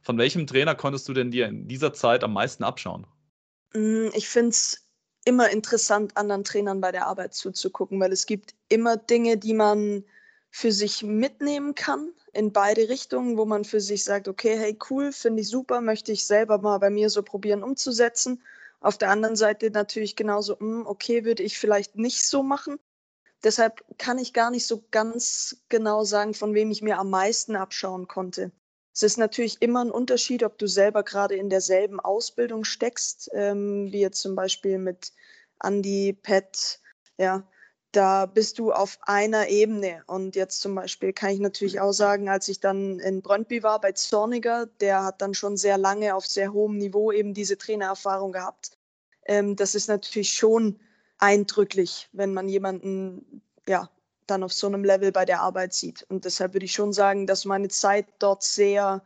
Von 0.00 0.18
welchem 0.18 0.46
Trainer 0.46 0.74
konntest 0.74 1.08
du 1.08 1.14
denn 1.14 1.30
dir 1.30 1.46
in 1.46 1.68
dieser 1.68 1.92
Zeit 1.92 2.24
am 2.24 2.32
meisten 2.32 2.64
abschauen? 2.64 3.06
Mm, 3.72 4.08
ich 4.12 4.28
finde 4.28 4.50
es 4.50 4.86
immer 5.24 5.50
interessant, 5.50 6.16
anderen 6.16 6.44
Trainern 6.44 6.80
bei 6.80 6.92
der 6.92 7.06
Arbeit 7.06 7.34
zuzugucken, 7.34 7.98
weil 8.00 8.12
es 8.12 8.26
gibt 8.26 8.54
immer 8.68 8.96
Dinge, 8.96 9.38
die 9.38 9.54
man 9.54 10.04
für 10.50 10.70
sich 10.70 11.02
mitnehmen 11.02 11.74
kann 11.74 12.12
in 12.32 12.52
beide 12.52 12.88
Richtungen, 12.88 13.36
wo 13.36 13.44
man 13.44 13.64
für 13.64 13.80
sich 13.80 14.04
sagt, 14.04 14.28
okay, 14.28 14.56
hey, 14.56 14.78
cool, 14.90 15.12
finde 15.12 15.42
ich 15.42 15.48
super, 15.48 15.80
möchte 15.80 16.12
ich 16.12 16.26
selber 16.26 16.58
mal 16.58 16.78
bei 16.78 16.90
mir 16.90 17.08
so 17.10 17.22
probieren 17.22 17.62
umzusetzen. 17.62 18.42
Auf 18.80 18.98
der 18.98 19.10
anderen 19.10 19.36
Seite 19.36 19.70
natürlich 19.70 20.14
genauso, 20.16 20.56
mm, 20.58 20.86
okay, 20.86 21.24
würde 21.24 21.42
ich 21.42 21.58
vielleicht 21.58 21.96
nicht 21.96 22.24
so 22.24 22.42
machen. 22.42 22.78
Deshalb 23.44 23.84
kann 23.98 24.18
ich 24.18 24.32
gar 24.32 24.50
nicht 24.50 24.66
so 24.66 24.84
ganz 24.90 25.62
genau 25.68 26.04
sagen, 26.04 26.34
von 26.34 26.54
wem 26.54 26.70
ich 26.70 26.82
mir 26.82 26.98
am 26.98 27.10
meisten 27.10 27.56
abschauen 27.56 28.08
konnte. 28.08 28.50
Es 28.94 29.02
ist 29.02 29.18
natürlich 29.18 29.60
immer 29.60 29.84
ein 29.84 29.90
Unterschied, 29.90 30.42
ob 30.44 30.56
du 30.56 30.66
selber 30.66 31.02
gerade 31.02 31.34
in 31.34 31.50
derselben 31.50 32.00
Ausbildung 32.00 32.64
steckst, 32.64 33.28
ähm, 33.34 33.92
wie 33.92 34.00
jetzt 34.00 34.20
zum 34.20 34.34
Beispiel 34.34 34.78
mit 34.78 35.12
Andy, 35.62 36.12
Pet, 36.12 36.80
ja, 37.18 37.46
da 37.90 38.26
bist 38.26 38.58
du 38.58 38.72
auf 38.72 38.98
einer 39.02 39.48
Ebene. 39.48 40.02
Und 40.06 40.36
jetzt 40.36 40.60
zum 40.60 40.74
Beispiel 40.74 41.12
kann 41.12 41.30
ich 41.30 41.40
natürlich 41.40 41.80
auch 41.80 41.92
sagen, 41.92 42.28
als 42.28 42.48
ich 42.48 42.60
dann 42.60 42.98
in 43.00 43.22
Brøndby 43.22 43.62
war 43.62 43.80
bei 43.80 43.92
Zorniger, 43.92 44.66
der 44.80 45.04
hat 45.04 45.20
dann 45.20 45.34
schon 45.34 45.56
sehr 45.56 45.78
lange 45.78 46.14
auf 46.14 46.26
sehr 46.26 46.52
hohem 46.52 46.78
Niveau 46.78 47.12
eben 47.12 47.34
diese 47.34 47.58
Trainererfahrung 47.58 48.32
gehabt. 48.32 48.78
Ähm, 49.26 49.56
das 49.56 49.74
ist 49.74 49.88
natürlich 49.88 50.32
schon 50.32 50.80
eindrücklich, 51.18 52.08
wenn 52.12 52.34
man 52.34 52.48
jemanden 52.48 53.42
ja 53.66 53.90
dann 54.26 54.42
auf 54.42 54.52
so 54.52 54.66
einem 54.66 54.84
Level 54.84 55.12
bei 55.12 55.24
der 55.24 55.40
Arbeit 55.40 55.74
sieht. 55.74 56.02
Und 56.08 56.24
deshalb 56.24 56.54
würde 56.54 56.66
ich 56.66 56.72
schon 56.72 56.92
sagen, 56.92 57.26
dass 57.26 57.44
meine 57.44 57.68
Zeit 57.68 58.06
dort 58.18 58.42
sehr 58.42 59.02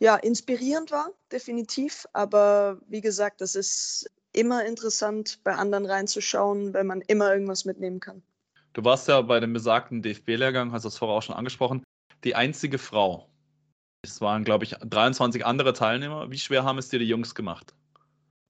ja, 0.00 0.16
inspirierend 0.16 0.90
war, 0.90 1.10
definitiv. 1.32 2.06
Aber 2.12 2.80
wie 2.88 3.00
gesagt, 3.00 3.40
das 3.40 3.54
ist 3.54 4.10
immer 4.32 4.64
interessant, 4.64 5.40
bei 5.44 5.54
anderen 5.54 5.86
reinzuschauen, 5.86 6.74
weil 6.74 6.84
man 6.84 7.00
immer 7.02 7.32
irgendwas 7.32 7.64
mitnehmen 7.64 8.00
kann. 8.00 8.22
Du 8.74 8.84
warst 8.84 9.08
ja 9.08 9.20
bei 9.22 9.40
dem 9.40 9.52
besagten 9.52 10.02
DFB-Lehrgang, 10.02 10.72
hast 10.72 10.84
das 10.84 10.98
vorher 10.98 11.16
auch 11.16 11.22
schon 11.22 11.34
angesprochen, 11.34 11.82
die 12.24 12.34
einzige 12.34 12.78
Frau. 12.78 13.28
Es 14.02 14.20
waren, 14.20 14.44
glaube 14.44 14.64
ich, 14.64 14.76
23 14.78 15.44
andere 15.44 15.72
Teilnehmer. 15.72 16.30
Wie 16.30 16.38
schwer 16.38 16.64
haben 16.64 16.78
es 16.78 16.88
dir 16.88 17.00
die 17.00 17.08
Jungs 17.08 17.34
gemacht? 17.34 17.74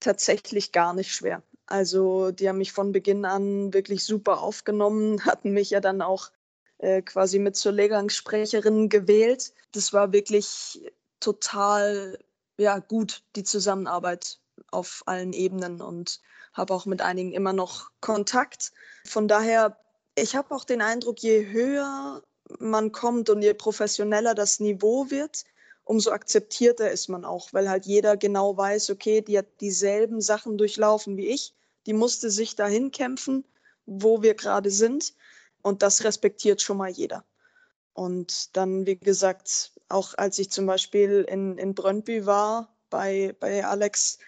Tatsächlich 0.00 0.72
gar 0.72 0.92
nicht 0.92 1.14
schwer. 1.14 1.42
Also 1.68 2.30
die 2.30 2.48
haben 2.48 2.58
mich 2.58 2.72
von 2.72 2.92
Beginn 2.92 3.24
an 3.24 3.74
wirklich 3.74 4.04
super 4.04 4.40
aufgenommen, 4.40 5.22
hatten 5.24 5.52
mich 5.52 5.70
ja 5.70 5.80
dann 5.80 6.02
auch 6.02 6.30
äh, 6.78 7.02
quasi 7.02 7.38
mit 7.38 7.56
zur 7.56 7.72
Lehrgangssprecherin 7.72 8.88
gewählt. 8.88 9.52
Das 9.72 9.92
war 9.92 10.12
wirklich 10.12 10.80
total 11.20 12.18
ja, 12.58 12.78
gut, 12.78 13.22
die 13.36 13.44
Zusammenarbeit 13.44 14.38
auf 14.70 15.02
allen 15.06 15.32
Ebenen 15.32 15.80
und 15.80 16.20
habe 16.52 16.74
auch 16.74 16.86
mit 16.86 17.02
einigen 17.02 17.32
immer 17.32 17.52
noch 17.52 17.90
Kontakt. 18.00 18.72
Von 19.04 19.28
daher, 19.28 19.78
ich 20.16 20.34
habe 20.34 20.54
auch 20.54 20.64
den 20.64 20.82
Eindruck, 20.82 21.20
je 21.20 21.46
höher 21.46 22.22
man 22.58 22.92
kommt 22.92 23.30
und 23.30 23.42
je 23.42 23.54
professioneller 23.54 24.34
das 24.34 24.58
Niveau 24.58 25.10
wird, 25.10 25.44
umso 25.88 26.10
akzeptierter 26.10 26.90
ist 26.90 27.08
man 27.08 27.24
auch, 27.24 27.52
weil 27.52 27.68
halt 27.68 27.86
jeder 27.86 28.16
genau 28.16 28.56
weiß, 28.56 28.90
okay, 28.90 29.22
die 29.22 29.38
hat 29.38 29.60
dieselben 29.60 30.20
Sachen 30.20 30.58
durchlaufen 30.58 31.16
wie 31.16 31.28
ich 31.28 31.54
die 31.88 31.94
musste 31.94 32.30
sich 32.30 32.54
dahin 32.54 32.90
kämpfen, 32.90 33.44
wo 33.86 34.20
wir 34.20 34.34
gerade 34.34 34.70
sind. 34.70 35.14
Und 35.62 35.82
das 35.82 36.04
respektiert 36.04 36.60
schon 36.60 36.76
mal 36.76 36.90
jeder. 36.90 37.24
Und 37.94 38.54
dann, 38.56 38.86
wie 38.86 38.98
gesagt, 38.98 39.72
auch 39.88 40.12
als 40.18 40.38
ich 40.38 40.50
zum 40.50 40.66
Beispiel 40.66 41.24
in, 41.26 41.56
in 41.56 41.74
Brøndby 41.74 42.26
war 42.26 42.76
bei, 42.90 43.34
bei 43.40 43.64
Alex, 43.64 44.18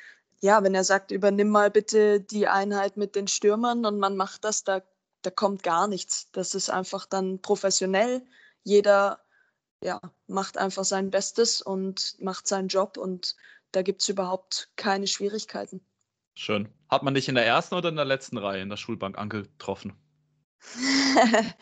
ja, 0.41 0.63
wenn 0.63 0.75
er 0.75 0.85
sagt, 0.85 1.11
übernimm 1.11 1.51
mal 1.51 1.71
bitte 1.71 2.21
die 2.21 2.49
Einheit 2.49 2.97
mit 2.97 3.15
den 3.15 3.29
Stürmern 3.29 3.85
und 3.85 3.99
man 3.99 4.17
macht 4.17 4.45
das, 4.45 4.65
da, 4.65 4.83
da 5.21 5.31
kommt 5.31 5.63
gar 5.63 5.87
nichts. 5.87 6.29
Das 6.33 6.55
ist 6.55 6.71
einfach 6.71 7.05
dann 7.05 7.43
professionell. 7.43 8.23
Jeder 8.65 9.21
ja, 9.83 10.01
macht 10.27 10.59
einfach 10.59 10.85
sein 10.85 11.11
Bestes 11.11 11.63
und 11.63 12.17
macht 12.21 12.47
seinen 12.47 12.69
Job 12.69 12.97
und 12.97 13.37
da 13.73 13.83
gibt 13.83 14.03
es 14.03 14.09
überhaupt 14.09 14.71
keine 14.77 15.07
Schwierigkeiten. 15.07 15.81
Schön. 16.35 16.69
Hat 16.89 17.03
man 17.03 17.15
dich 17.15 17.29
in 17.29 17.35
der 17.35 17.47
ersten 17.47 17.75
oder 17.75 17.89
in 17.89 17.97
der 17.97 18.05
letzten 18.05 18.39
Reihe 18.39 18.63
in 18.63 18.69
der 18.69 18.77
Schulbank 18.77 19.19
angetroffen? 19.19 19.95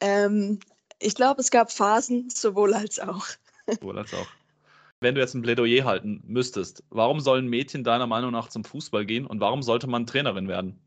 ähm, 0.00 0.58
ich 0.98 1.14
glaube, 1.14 1.40
es 1.40 1.50
gab 1.50 1.70
Phasen, 1.70 2.30
sowohl 2.30 2.74
als 2.74 3.00
auch. 3.00 3.26
sowohl 3.66 3.98
als 3.98 4.14
auch. 4.14 4.26
Wenn 5.00 5.14
du 5.14 5.20
jetzt 5.20 5.34
ein 5.34 5.42
Plädoyer 5.42 5.84
halten 5.84 6.22
müsstest, 6.24 6.84
warum 6.90 7.20
sollen 7.20 7.48
Mädchen 7.48 7.82
deiner 7.82 8.06
Meinung 8.06 8.30
nach 8.30 8.48
zum 8.48 8.64
Fußball 8.64 9.04
gehen 9.04 9.26
und 9.26 9.40
warum 9.40 9.62
sollte 9.62 9.88
man 9.88 10.06
Trainerin 10.06 10.46
werden? 10.46 10.78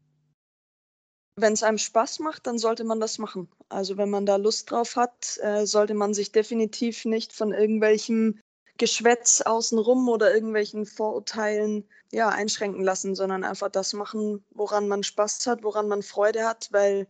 Wenn 1.38 1.54
es 1.54 1.64
einem 1.64 1.78
Spaß 1.78 2.20
macht, 2.20 2.48
dann 2.48 2.58
sollte 2.58 2.86
man 2.86 3.00
das 3.00 3.18
machen. 3.18 3.50
Also 3.68 3.98
wenn 3.98 4.10
man 4.10 4.26
da 4.26 4.38
Lust 4.38 4.72
drauf 4.72 4.96
hat, 4.96 5.38
äh, 5.42 5.66
sollte 5.66 5.94
man 5.94 6.14
sich 6.14 6.32
definitiv 6.32 7.04
nicht 7.04 7.34
von 7.34 7.52
irgendwelchen 7.52 8.42
Geschwätz 8.78 9.42
außenrum 9.42 10.08
oder 10.10 10.34
irgendwelchen 10.34 10.86
Vorurteilen 10.86 11.88
ja, 12.12 12.30
einschränken 12.30 12.84
lassen, 12.84 13.16
sondern 13.16 13.44
einfach 13.44 13.70
das 13.70 13.94
machen, 13.94 14.44
woran 14.52 14.88
man 14.88 15.04
Spaß 15.04 15.48
hat, 15.48 15.64
woran 15.64 15.88
man 15.88 16.04
Freude 16.04 16.46
hat, 16.46 16.70
weil 16.72 17.08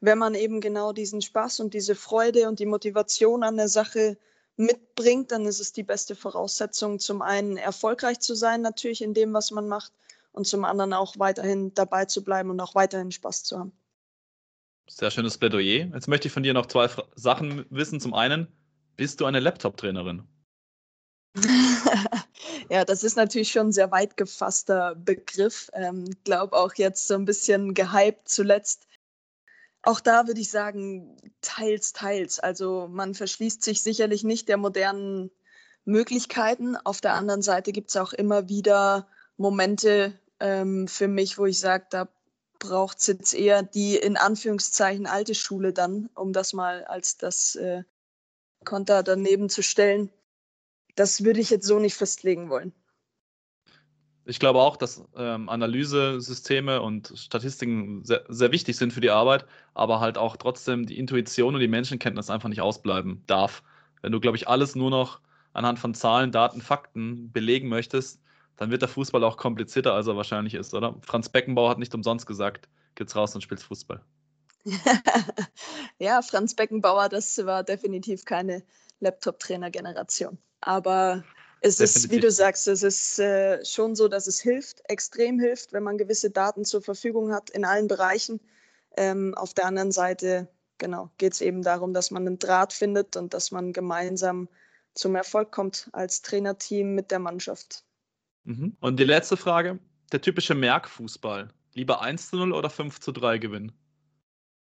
wenn 0.00 0.18
man 0.18 0.34
eben 0.34 0.60
genau 0.60 0.92
diesen 0.92 1.22
Spaß 1.22 1.60
und 1.60 1.74
diese 1.74 1.94
Freude 1.94 2.48
und 2.48 2.58
die 2.58 2.66
Motivation 2.66 3.42
an 3.42 3.56
der 3.56 3.68
Sache 3.68 4.18
mitbringt, 4.56 5.32
dann 5.32 5.46
ist 5.46 5.60
es 5.60 5.72
die 5.72 5.82
beste 5.82 6.14
Voraussetzung, 6.14 6.98
zum 6.98 7.22
einen 7.22 7.56
erfolgreich 7.56 8.20
zu 8.20 8.34
sein, 8.34 8.60
natürlich 8.62 9.02
in 9.02 9.14
dem, 9.14 9.32
was 9.32 9.50
man 9.50 9.68
macht, 9.68 9.92
und 10.36 10.46
zum 10.46 10.64
anderen 10.64 10.92
auch 10.92 11.18
weiterhin 11.18 11.72
dabei 11.74 12.04
zu 12.04 12.22
bleiben 12.22 12.50
und 12.50 12.60
auch 12.60 12.74
weiterhin 12.74 13.10
Spaß 13.10 13.42
zu 13.44 13.58
haben. 13.58 13.72
Sehr 14.88 15.10
schönes 15.10 15.38
Plädoyer. 15.38 15.86
Jetzt 15.92 16.08
möchte 16.08 16.28
ich 16.28 16.32
von 16.32 16.42
dir 16.42 16.54
noch 16.54 16.66
zwei 16.66 16.88
Sachen 17.16 17.64
wissen. 17.70 18.00
Zum 18.00 18.14
einen, 18.14 18.46
bist 18.96 19.20
du 19.20 19.24
eine 19.24 19.40
Laptop-Trainerin? 19.40 20.28
ja, 22.70 22.84
das 22.84 23.02
ist 23.02 23.16
natürlich 23.16 23.50
schon 23.50 23.68
ein 23.68 23.72
sehr 23.72 23.90
weit 23.90 24.16
gefasster 24.16 24.94
Begriff. 24.94 25.70
Ich 25.74 25.82
ähm, 25.82 26.04
glaube 26.24 26.56
auch 26.56 26.74
jetzt 26.74 27.08
so 27.08 27.14
ein 27.14 27.24
bisschen 27.24 27.74
gehypt 27.74 28.28
zuletzt. 28.28 28.86
Auch 29.82 30.00
da 30.00 30.26
würde 30.26 30.40
ich 30.40 30.50
sagen, 30.50 31.16
teils, 31.40 31.92
teils. 31.92 32.40
Also 32.40 32.88
man 32.90 33.14
verschließt 33.14 33.62
sich 33.62 33.82
sicherlich 33.82 34.22
nicht 34.22 34.48
der 34.48 34.56
modernen 34.58 35.30
Möglichkeiten. 35.84 36.76
Auf 36.76 37.00
der 37.00 37.14
anderen 37.14 37.42
Seite 37.42 37.72
gibt 37.72 37.90
es 37.90 37.96
auch 37.96 38.12
immer 38.12 38.48
wieder 38.48 39.08
Momente 39.36 40.18
ähm, 40.40 40.88
für 40.88 41.08
mich, 41.08 41.38
wo 41.38 41.46
ich 41.46 41.58
sage, 41.58 41.86
da 41.90 42.08
braucht 42.58 42.98
es 42.98 43.06
jetzt 43.06 43.34
eher 43.34 43.62
die 43.62 43.96
in 43.96 44.16
Anführungszeichen 44.16 45.06
alte 45.06 45.34
Schule 45.34 45.72
dann, 45.72 46.08
um 46.14 46.32
das 46.32 46.52
mal 46.52 46.84
als 46.84 47.16
das 47.16 47.54
äh, 47.56 47.84
Konter 48.64 49.02
daneben 49.02 49.48
zu 49.48 49.62
stellen 49.62 50.10
das 50.96 51.22
würde 51.22 51.40
ich 51.40 51.50
jetzt 51.50 51.66
so 51.66 51.78
nicht 51.78 51.94
festlegen 51.94 52.50
wollen. 52.50 52.72
Ich 54.24 54.40
glaube 54.40 54.60
auch, 54.60 54.76
dass 54.76 55.04
ähm, 55.16 55.48
Analysesysteme 55.48 56.82
und 56.82 57.12
Statistiken 57.14 58.04
sehr, 58.04 58.24
sehr, 58.28 58.50
wichtig 58.50 58.76
sind 58.76 58.92
für 58.92 59.00
die 59.00 59.10
Arbeit, 59.10 59.46
aber 59.72 60.00
halt 60.00 60.18
auch 60.18 60.36
trotzdem 60.36 60.84
die 60.84 60.98
Intuition 60.98 61.54
und 61.54 61.60
die 61.60 61.68
Menschenkenntnis 61.68 62.28
einfach 62.28 62.48
nicht 62.48 62.60
ausbleiben 62.60 63.22
darf. 63.28 63.62
Wenn 64.02 64.10
du, 64.10 64.18
glaube 64.18 64.36
ich, 64.36 64.48
alles 64.48 64.74
nur 64.74 64.90
noch 64.90 65.20
anhand 65.52 65.78
von 65.78 65.94
Zahlen, 65.94 66.32
Daten, 66.32 66.60
Fakten 66.60 67.30
belegen 67.30 67.68
möchtest, 67.68 68.20
dann 68.56 68.70
wird 68.70 68.82
der 68.82 68.88
Fußball 68.88 69.22
auch 69.24 69.36
komplizierter, 69.36 69.92
als 69.94 70.06
er 70.06 70.16
wahrscheinlich 70.16 70.54
ist, 70.54 70.74
oder? 70.74 70.96
Franz 71.02 71.28
Beckenbauer 71.28 71.70
hat 71.70 71.78
nicht 71.78 71.94
umsonst 71.94 72.26
gesagt, 72.26 72.68
geht's 72.94 73.14
raus 73.16 73.34
und 73.34 73.42
spielst 73.42 73.64
Fußball. 73.64 74.00
ja, 75.98 76.22
Franz 76.22 76.54
Beckenbauer, 76.54 77.08
das 77.08 77.44
war 77.44 77.62
definitiv 77.62 78.24
keine 78.24 78.62
Laptop-Trainer-Generation. 79.00 80.38
Aber 80.60 81.22
es 81.60 81.76
Definitiv. 81.76 82.04
ist, 82.04 82.10
wie 82.10 82.20
du 82.20 82.30
sagst, 82.30 82.68
es 82.68 82.82
ist 82.82 83.18
äh, 83.18 83.64
schon 83.64 83.94
so, 83.94 84.08
dass 84.08 84.26
es 84.26 84.40
hilft, 84.40 84.82
extrem 84.88 85.38
hilft, 85.38 85.72
wenn 85.72 85.82
man 85.82 85.98
gewisse 85.98 86.30
Daten 86.30 86.64
zur 86.64 86.82
Verfügung 86.82 87.32
hat 87.32 87.50
in 87.50 87.64
allen 87.64 87.88
Bereichen. 87.88 88.40
Ähm, 88.96 89.34
auf 89.34 89.54
der 89.54 89.66
anderen 89.66 89.92
Seite, 89.92 90.48
genau, 90.78 91.10
geht 91.18 91.32
es 91.32 91.40
eben 91.40 91.62
darum, 91.62 91.94
dass 91.94 92.10
man 92.10 92.26
einen 92.26 92.38
Draht 92.38 92.72
findet 92.72 93.16
und 93.16 93.34
dass 93.34 93.50
man 93.50 93.72
gemeinsam 93.72 94.48
zum 94.94 95.14
Erfolg 95.14 95.50
kommt 95.50 95.88
als 95.92 96.22
Trainerteam 96.22 96.94
mit 96.94 97.10
der 97.10 97.18
Mannschaft. 97.18 97.84
Mhm. 98.46 98.76
Und 98.80 98.98
die 98.98 99.04
letzte 99.04 99.36
Frage: 99.36 99.78
Der 100.12 100.20
typische 100.22 100.54
Merkfußball. 100.54 101.48
Lieber 101.74 102.00
1 102.00 102.30
zu 102.30 102.36
0 102.36 102.52
oder 102.52 102.70
5 102.70 103.00
zu 103.00 103.12
3 103.12 103.38
gewinnen? 103.38 103.72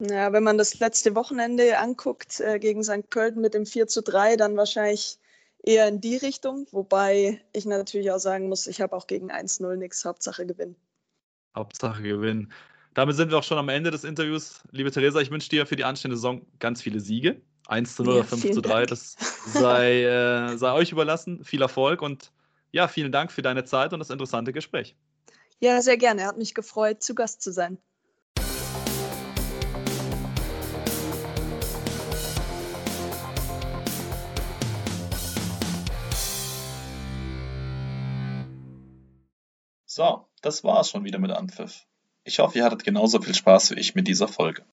Ja, 0.01 0.33
wenn 0.33 0.43
man 0.43 0.59
das 0.59 0.79
letzte 0.81 1.15
Wochenende 1.15 1.79
anguckt 1.79 2.41
äh, 2.41 2.59
gegen 2.59 2.83
St. 2.83 3.11
Pölten 3.11 3.43
mit 3.43 3.55
dem 3.55 3.67
4 3.67 3.87
zu 3.87 4.03
3, 4.03 4.37
dann 4.37 4.57
wahrscheinlich 4.57 5.19
eher 5.63 5.87
in 5.89 6.01
die 6.01 6.17
Richtung, 6.17 6.67
wobei 6.73 7.41
ich 7.53 7.65
natürlich 7.65 8.11
auch 8.11 8.19
sagen 8.19 8.49
muss, 8.49 8.67
ich 8.67 8.81
habe 8.81 8.97
auch 8.97 9.07
gegen 9.07 9.31
1-0 9.31 9.77
nichts, 9.77 10.05
Hauptsache 10.05 10.47
gewinnen. 10.47 10.77
Hauptsache 11.55 12.03
gewinnen. 12.03 12.53
Damit 12.95 13.17
sind 13.17 13.31
wir 13.31 13.39
auch 13.39 13.45
schon 13.45 13.59
am 13.59 13.69
Ende 13.69 13.91
des 13.91 14.05
Interviews. 14.05 14.63
Liebe 14.71 14.91
Theresa, 14.91 15.21
ich 15.21 15.31
wünsche 15.31 15.49
dir 15.49 15.67
für 15.67 15.77
die 15.77 15.85
anstehende 15.85 16.17
Saison 16.17 16.47
ganz 16.59 16.83
viele 16.83 17.01
Siege. 17.01 17.41
1 17.67 17.97
zu 17.97 18.03
0 18.03 18.15
ja, 18.15 18.21
oder 18.21 18.29
5 18.29 18.53
zu 18.53 18.61
3, 18.61 18.69
Dank. 18.73 18.89
das 18.89 19.17
sei, 19.47 20.03
äh, 20.03 20.57
sei 20.57 20.73
euch 20.73 20.93
überlassen. 20.93 21.45
Viel 21.45 21.63
Erfolg 21.63 22.03
und 22.03 22.31
ja, 22.75 22.89
vielen 22.89 23.13
Dank 23.13 23.31
für 23.31 23.41
deine 23.41 23.65
Zeit 23.65 23.93
und 23.93 24.01
das 24.01 24.11
interessante 24.11 24.53
Gespräch. 24.53 24.97
Ja, 25.61 25.81
sehr 25.81 25.97
gerne. 25.97 26.27
Hat 26.27 26.39
mich 26.39 26.55
gefreut, 26.55 27.05
zu 27.05 27.15
Gast 27.15 27.41
zu 27.41 27.53
sein. 27.53 27.79
So, 39.87 40.27
das 40.43 40.65
war's 40.65 40.91
schon 40.91 41.05
wieder 41.05 41.21
mit 41.21 41.31
Anpfiff. 41.31 41.87
Ich 42.25 42.41
hoffe, 42.41 42.59
ihr 42.59 42.65
hattet 42.65 42.83
genauso 42.83 43.21
viel 43.21 43.37
Spaß 43.37 43.71
wie 43.71 43.79
ich 43.79 43.95
mit 43.95 44.09
dieser 44.09 44.27
Folge. 44.27 44.65